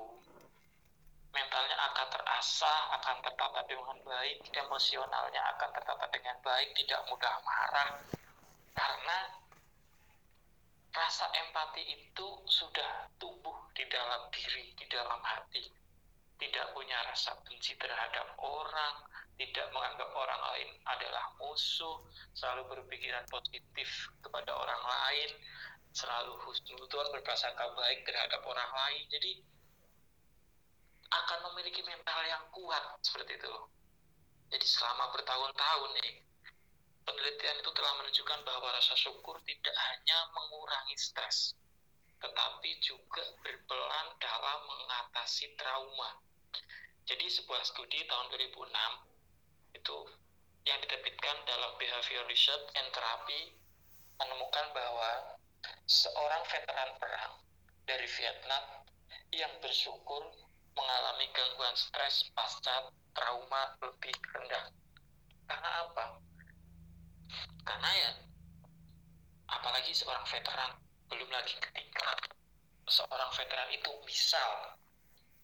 mentalnya 1.32 1.78
akan 1.92 2.08
terasah, 2.12 2.82
akan 3.02 3.16
tertata 3.24 3.62
dengan 3.68 3.98
baik, 4.04 4.38
emosionalnya 4.52 5.42
akan 5.56 5.70
tertata 5.76 6.06
dengan 6.12 6.36
baik, 6.42 6.70
tidak 6.76 7.02
mudah 7.12 7.36
marah. 7.44 7.90
Karena 8.78 9.18
rasa 10.94 11.30
empati 11.30 11.84
itu 11.94 12.28
sudah 12.50 13.10
tumbuh 13.22 13.58
di 13.78 13.86
dalam 13.90 14.30
diri, 14.34 14.74
di 14.74 14.86
dalam 14.90 15.22
hati. 15.22 15.66
Tidak 16.38 16.66
punya 16.78 16.98
rasa 17.10 17.34
benci 17.42 17.74
terhadap 17.82 18.38
orang, 18.38 19.02
tidak 19.38 19.70
menganggap 19.74 20.10
orang 20.14 20.42
lain 20.54 20.70
adalah 20.86 21.34
musuh, 21.42 22.02
selalu 22.34 22.78
berpikiran 22.78 23.26
positif 23.30 23.90
kepada 24.22 24.54
orang 24.54 24.82
lain, 24.82 25.30
selalu 25.94 26.38
husnudon 26.46 27.10
berprasangka 27.14 27.74
baik 27.74 28.06
terhadap 28.06 28.42
orang 28.46 28.70
lain. 28.70 29.04
Jadi 29.10 29.32
akan 31.08 31.40
memiliki 31.52 31.80
mental 31.88 32.20
yang 32.28 32.44
kuat 32.52 32.84
seperti 33.04 33.40
itu. 33.40 33.54
Jadi 34.48 34.66
selama 34.68 35.12
bertahun-tahun 35.12 35.92
nih, 36.04 36.14
penelitian 37.04 37.58
itu 37.60 37.72
telah 37.76 37.94
menunjukkan 38.00 38.40
bahwa 38.48 38.68
rasa 38.76 38.96
syukur 38.96 39.40
tidak 39.44 39.76
hanya 39.76 40.20
mengurangi 40.36 40.96
stres, 41.00 41.56
tetapi 42.20 42.70
juga 42.84 43.24
berperan 43.44 44.08
dalam 44.20 44.60
mengatasi 44.68 45.52
trauma. 45.60 46.20
Jadi 47.08 47.24
sebuah 47.32 47.64
studi 47.64 48.04
tahun 48.08 48.28
2006 48.36 49.80
itu 49.80 49.98
yang 50.68 50.80
diterbitkan 50.84 51.38
dalam 51.48 51.72
Behavior 51.80 52.28
Research 52.28 52.68
and 52.76 52.92
Therapy 52.92 53.56
menemukan 54.20 54.66
bahwa 54.76 55.40
seorang 55.88 56.44
veteran 56.52 56.92
perang 57.00 57.34
dari 57.88 58.08
Vietnam 58.20 58.64
yang 59.32 59.54
bersyukur 59.64 60.28
mengalami 60.78 61.26
gangguan 61.34 61.74
stres 61.74 62.30
pasca 62.38 62.94
trauma 63.18 63.74
lebih 63.82 64.14
rendah. 64.38 64.70
Karena 65.50 65.70
apa? 65.90 66.06
Karena 67.66 67.90
ya, 67.98 68.12
apalagi 69.50 69.92
seorang 69.92 70.24
veteran, 70.30 70.78
belum 71.10 71.30
lagi 71.34 71.58
ketika 71.58 72.14
seorang 72.88 73.32
veteran 73.34 73.70
itu 73.74 73.92
misal 74.06 74.78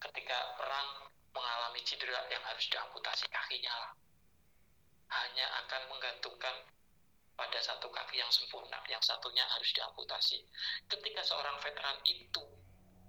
ketika 0.00 0.54
perang 0.56 1.10
mengalami 1.34 1.82
cedera 1.82 2.22
yang 2.30 2.40
harus 2.46 2.64
diamputasi 2.70 3.26
kakinya. 3.28 3.92
Hanya 5.10 5.46
akan 5.66 5.82
menggantungkan 5.90 6.56
pada 7.34 7.58
satu 7.58 7.90
kaki 7.90 8.22
yang 8.22 8.30
sempurna, 8.30 8.78
yang 8.86 9.02
satunya 9.02 9.42
harus 9.50 9.70
diamputasi. 9.74 10.38
Ketika 10.86 11.22
seorang 11.26 11.58
veteran 11.58 11.98
itu 12.06 12.42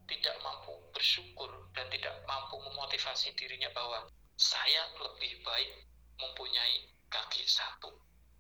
tidak 0.06 0.36
mampu 0.42 0.74
bersyukur 0.94 1.50
dan 1.74 1.90
tidak 1.90 2.14
mampu 2.30 2.62
memotivasi 2.62 3.34
dirinya 3.34 3.70
bahwa 3.74 4.06
saya 4.38 4.86
lebih 5.02 5.42
baik 5.42 5.86
mempunyai 6.22 6.90
kaki 7.10 7.44
satu 7.48 7.92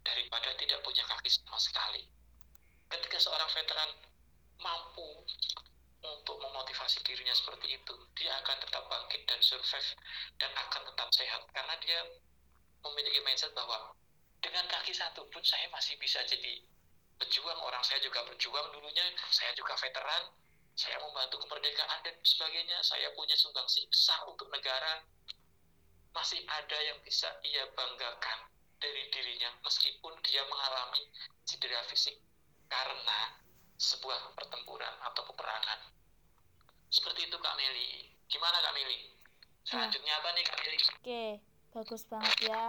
daripada 0.06 0.54
tidak 0.60 0.80
punya 0.86 1.02
kaki 1.10 1.30
sama 1.32 1.58
sekali. 1.58 2.04
Ketika 2.92 3.18
seorang 3.18 3.50
veteran 3.50 3.92
mampu 4.62 5.26
untuk 6.06 6.38
memotivasi 6.38 7.02
dirinya 7.02 7.34
seperti 7.34 7.82
itu, 7.82 7.96
dia 8.14 8.32
akan 8.46 8.58
tetap 8.62 8.86
bangkit 8.86 9.26
dan 9.26 9.42
survive 9.42 9.90
dan 10.38 10.52
akan 10.54 10.82
tetap 10.94 11.10
sehat 11.18 11.42
karena 11.50 11.76
dia 11.82 12.00
memiliki 12.86 13.20
mindset 13.26 13.50
bahwa 13.58 13.98
dengan 14.38 14.70
kaki 14.70 14.94
satu 14.94 15.26
pun 15.34 15.42
saya 15.42 15.66
masih 15.74 15.98
bisa 15.98 16.22
jadi 16.30 16.62
pejuang 17.18 17.60
orang 17.66 17.82
saya 17.82 17.98
juga 18.04 18.22
berjuang 18.30 18.68
dulunya 18.76 19.02
saya 19.34 19.50
juga 19.58 19.74
veteran 19.80 20.30
saya 20.76 21.00
membantu 21.00 21.40
kemerdekaan 21.48 22.04
dan 22.04 22.16
sebagainya, 22.20 22.78
saya 22.84 23.08
punya 23.16 23.34
sumbangsi 23.40 23.88
besar 23.88 24.20
untuk 24.28 24.52
negara, 24.52 25.08
masih 26.12 26.44
ada 26.48 26.78
yang 26.84 27.00
bisa 27.04 27.28
ia 27.48 27.64
banggakan 27.76 28.40
dari 28.80 29.08
dirinya 29.12 29.52
meskipun 29.64 30.16
dia 30.28 30.44
mengalami 30.48 31.08
cedera 31.48 31.80
fisik 31.88 32.20
karena 32.68 33.40
sebuah 33.80 34.36
pertempuran 34.36 34.96
atau 35.04 35.24
peperangan. 35.32 35.80
Seperti 36.92 37.28
itu 37.28 37.36
Kak 37.40 37.56
Meli. 37.60 38.12
Gimana 38.32 38.60
Kak 38.64 38.76
Meli? 38.76 39.12
Selanjutnya 39.68 40.14
apa 40.20 40.30
nih 40.36 40.44
Kak 40.44 40.58
Meli? 40.64 40.78
Oke, 40.80 41.24
bagus 41.76 42.04
banget 42.08 42.36
ya. 42.52 42.64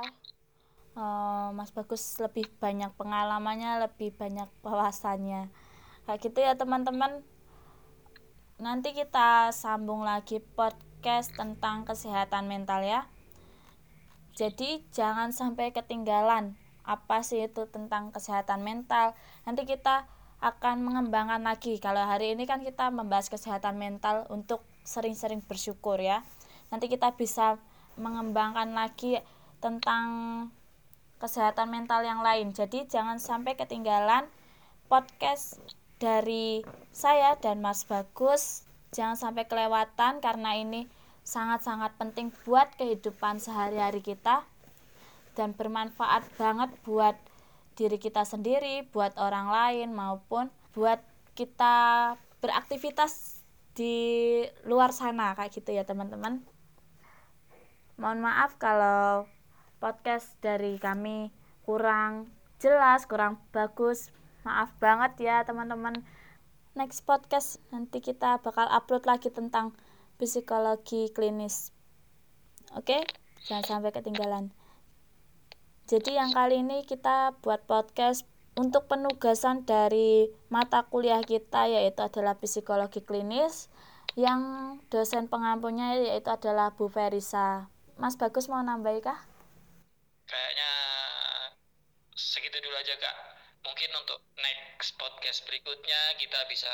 Uh, 0.96 1.52
Mas 1.52 1.68
Bagus 1.70 2.16
lebih 2.18 2.48
banyak 2.56 2.88
pengalamannya, 2.96 3.84
lebih 3.84 4.16
banyak 4.16 4.48
wawasannya. 4.64 5.52
Kayak 6.08 6.20
gitu 6.24 6.38
ya 6.40 6.52
teman-teman 6.56 7.20
nanti 8.56 8.96
kita 8.96 9.52
sambung 9.52 10.00
lagi 10.00 10.40
podcast 10.40 11.36
tentang 11.36 11.84
kesehatan 11.84 12.48
mental 12.48 12.80
ya. 12.80 13.04
Jadi 14.36 14.84
jangan 14.92 15.32
sampai 15.32 15.72
ketinggalan 15.72 16.56
apa 16.84 17.20
sih 17.20 17.44
itu 17.44 17.68
tentang 17.68 18.12
kesehatan 18.12 18.64
mental. 18.64 19.12
Nanti 19.44 19.68
kita 19.68 20.08
akan 20.40 20.84
mengembangkan 20.84 21.40
lagi. 21.40 21.80
Kalau 21.80 22.04
hari 22.04 22.36
ini 22.36 22.44
kan 22.44 22.60
kita 22.60 22.92
membahas 22.92 23.28
kesehatan 23.32 23.80
mental 23.80 24.28
untuk 24.28 24.64
sering-sering 24.84 25.40
bersyukur 25.44 25.96
ya. 26.00 26.24
Nanti 26.68 26.92
kita 26.92 27.16
bisa 27.16 27.56
mengembangkan 27.96 28.76
lagi 28.76 29.20
tentang 29.60 30.04
kesehatan 31.16 31.72
mental 31.72 32.04
yang 32.04 32.20
lain. 32.20 32.52
Jadi 32.52 32.84
jangan 32.88 33.16
sampai 33.16 33.56
ketinggalan 33.56 34.28
podcast 34.86 35.60
dari 35.96 36.60
saya 36.92 37.36
dan 37.40 37.64
Mas 37.64 37.88
Bagus 37.88 38.68
jangan 38.92 39.16
sampai 39.16 39.48
kelewatan 39.48 40.20
karena 40.20 40.56
ini 40.56 40.88
sangat-sangat 41.26 41.96
penting 41.98 42.30
buat 42.44 42.70
kehidupan 42.78 43.40
sehari-hari 43.42 44.04
kita 44.04 44.46
dan 45.36 45.52
bermanfaat 45.52 46.24
banget 46.40 46.70
buat 46.86 47.16
diri 47.76 48.00
kita 48.00 48.24
sendiri, 48.24 48.88
buat 48.88 49.12
orang 49.20 49.52
lain 49.52 49.88
maupun 49.92 50.48
buat 50.72 51.00
kita 51.36 52.16
beraktivitas 52.40 53.44
di 53.76 54.40
luar 54.64 54.96
sana 54.96 55.36
kayak 55.36 55.52
gitu 55.52 55.76
ya 55.76 55.84
teman-teman. 55.84 56.40
Mohon 58.00 58.32
maaf 58.32 58.56
kalau 58.56 59.28
podcast 59.76 60.32
dari 60.40 60.80
kami 60.80 61.28
kurang 61.68 62.32
jelas, 62.56 63.04
kurang 63.04 63.36
bagus 63.52 64.08
maaf 64.46 64.70
banget 64.78 65.26
ya 65.26 65.36
teman-teman 65.42 66.06
next 66.78 67.02
podcast 67.02 67.58
nanti 67.74 67.98
kita 67.98 68.38
bakal 68.38 68.70
upload 68.70 69.02
lagi 69.02 69.34
tentang 69.34 69.74
psikologi 70.22 71.10
klinis 71.10 71.74
oke 72.78 73.02
jangan 73.50 73.66
sampai 73.66 73.90
ketinggalan 73.90 74.54
jadi 75.90 76.22
yang 76.22 76.30
kali 76.30 76.62
ini 76.62 76.86
kita 76.86 77.34
buat 77.42 77.66
podcast 77.66 78.26
untuk 78.56 78.88
penugasan 78.88 79.68
dari 79.68 80.32
mata 80.48 80.88
kuliah 80.88 81.20
kita 81.20 81.68
yaitu 81.68 82.00
adalah 82.00 82.40
psikologi 82.40 83.04
klinis 83.04 83.68
yang 84.16 84.40
dosen 84.88 85.28
pengampunya 85.28 85.94
yaitu 86.00 86.32
adalah 86.32 86.72
Bu 86.72 86.88
Verisa. 86.88 87.68
Mas 88.00 88.16
Bagus 88.16 88.48
mau 88.48 88.64
nambahi 88.64 89.04
kah? 89.04 89.20
Kayaknya 90.24 90.72
segitu 92.16 92.56
dulu 92.64 92.76
aja 92.80 92.96
kak. 92.96 93.35
Mungkin 93.66 93.90
untuk 93.98 94.22
next 94.38 94.94
podcast 94.96 95.42
berikutnya 95.44 96.14
kita 96.22 96.40
bisa 96.46 96.70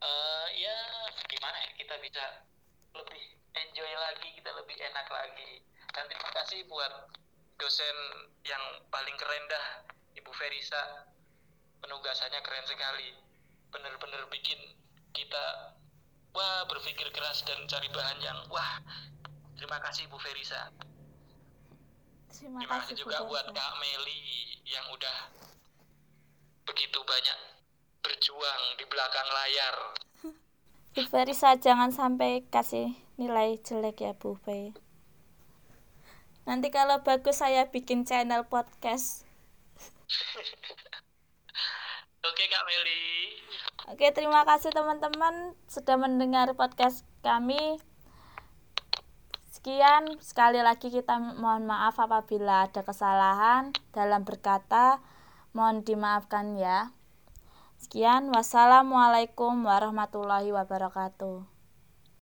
uh, 0.00 0.46
ya 0.54 0.78
gimana 1.26 1.58
ya 1.66 1.70
kita 1.74 1.94
bisa 1.98 2.24
lebih 2.94 3.24
enjoy 3.58 3.92
lagi, 3.98 4.28
kita 4.38 4.50
lebih 4.54 4.76
enak 4.78 5.06
lagi. 5.10 5.60
Dan 5.90 6.06
terima 6.06 6.30
kasih 6.38 6.62
buat 6.70 7.10
dosen 7.58 7.96
yang 8.46 8.62
paling 8.88 9.16
keren 9.18 9.44
dah, 9.50 9.66
Ibu 10.14 10.30
Verisa. 10.38 11.10
Penugasannya 11.82 12.40
keren 12.42 12.66
sekali. 12.66 13.18
Bener-bener 13.74 14.24
bikin 14.30 14.58
kita 15.12 15.74
wah 16.38 16.62
berpikir 16.68 17.08
keras 17.10 17.42
dan 17.42 17.58
cari 17.66 17.88
bahan 17.90 18.18
yang 18.22 18.38
wah 18.52 18.78
terima 19.58 19.82
kasih 19.82 20.06
Bu 20.06 20.20
Verisa 20.20 20.70
terima, 22.38 22.62
kasih 22.62 22.94
juga 22.94 23.18
Bu 23.26 23.34
buat. 23.34 23.50
Kak 23.50 23.72
Meli 23.82 24.22
yang 24.62 24.86
udah 24.94 25.18
begitu 26.62 27.02
banyak 27.02 27.38
berjuang 27.98 28.62
di 28.78 28.84
belakang 28.86 29.28
layar 29.34 29.76
Bu 30.94 31.02
Verisa 31.10 31.58
jangan 31.58 31.90
sampai 31.90 32.46
kasih 32.46 32.94
nilai 33.18 33.58
jelek 33.58 33.98
ya 33.98 34.14
Bu 34.14 34.38
Fe 34.38 34.70
nanti 36.46 36.70
kalau 36.70 37.02
bagus 37.02 37.42
saya 37.42 37.66
bikin 37.68 38.06
channel 38.06 38.46
podcast 38.46 39.26
oke 42.28 42.44
Kak 42.46 42.64
Meli 42.70 43.34
Oke, 43.88 44.12
terima 44.12 44.44
kasih 44.44 44.68
teman-teman 44.68 45.56
sudah 45.64 45.96
mendengar 45.96 46.52
podcast 46.52 47.08
kami. 47.24 47.80
Sekian, 49.68 50.08
sekali 50.24 50.64
lagi 50.64 50.88
kita 50.88 51.20
mohon 51.20 51.68
maaf 51.68 52.00
apabila 52.00 52.64
ada 52.64 52.80
kesalahan 52.80 53.68
dalam 53.92 54.24
berkata. 54.24 54.96
Mohon 55.52 55.84
dimaafkan 55.84 56.56
ya. 56.56 56.96
Sekian, 57.76 58.32
wassalamualaikum 58.32 59.60
warahmatullahi 59.68 60.56
wabarakatuh. 60.56 61.57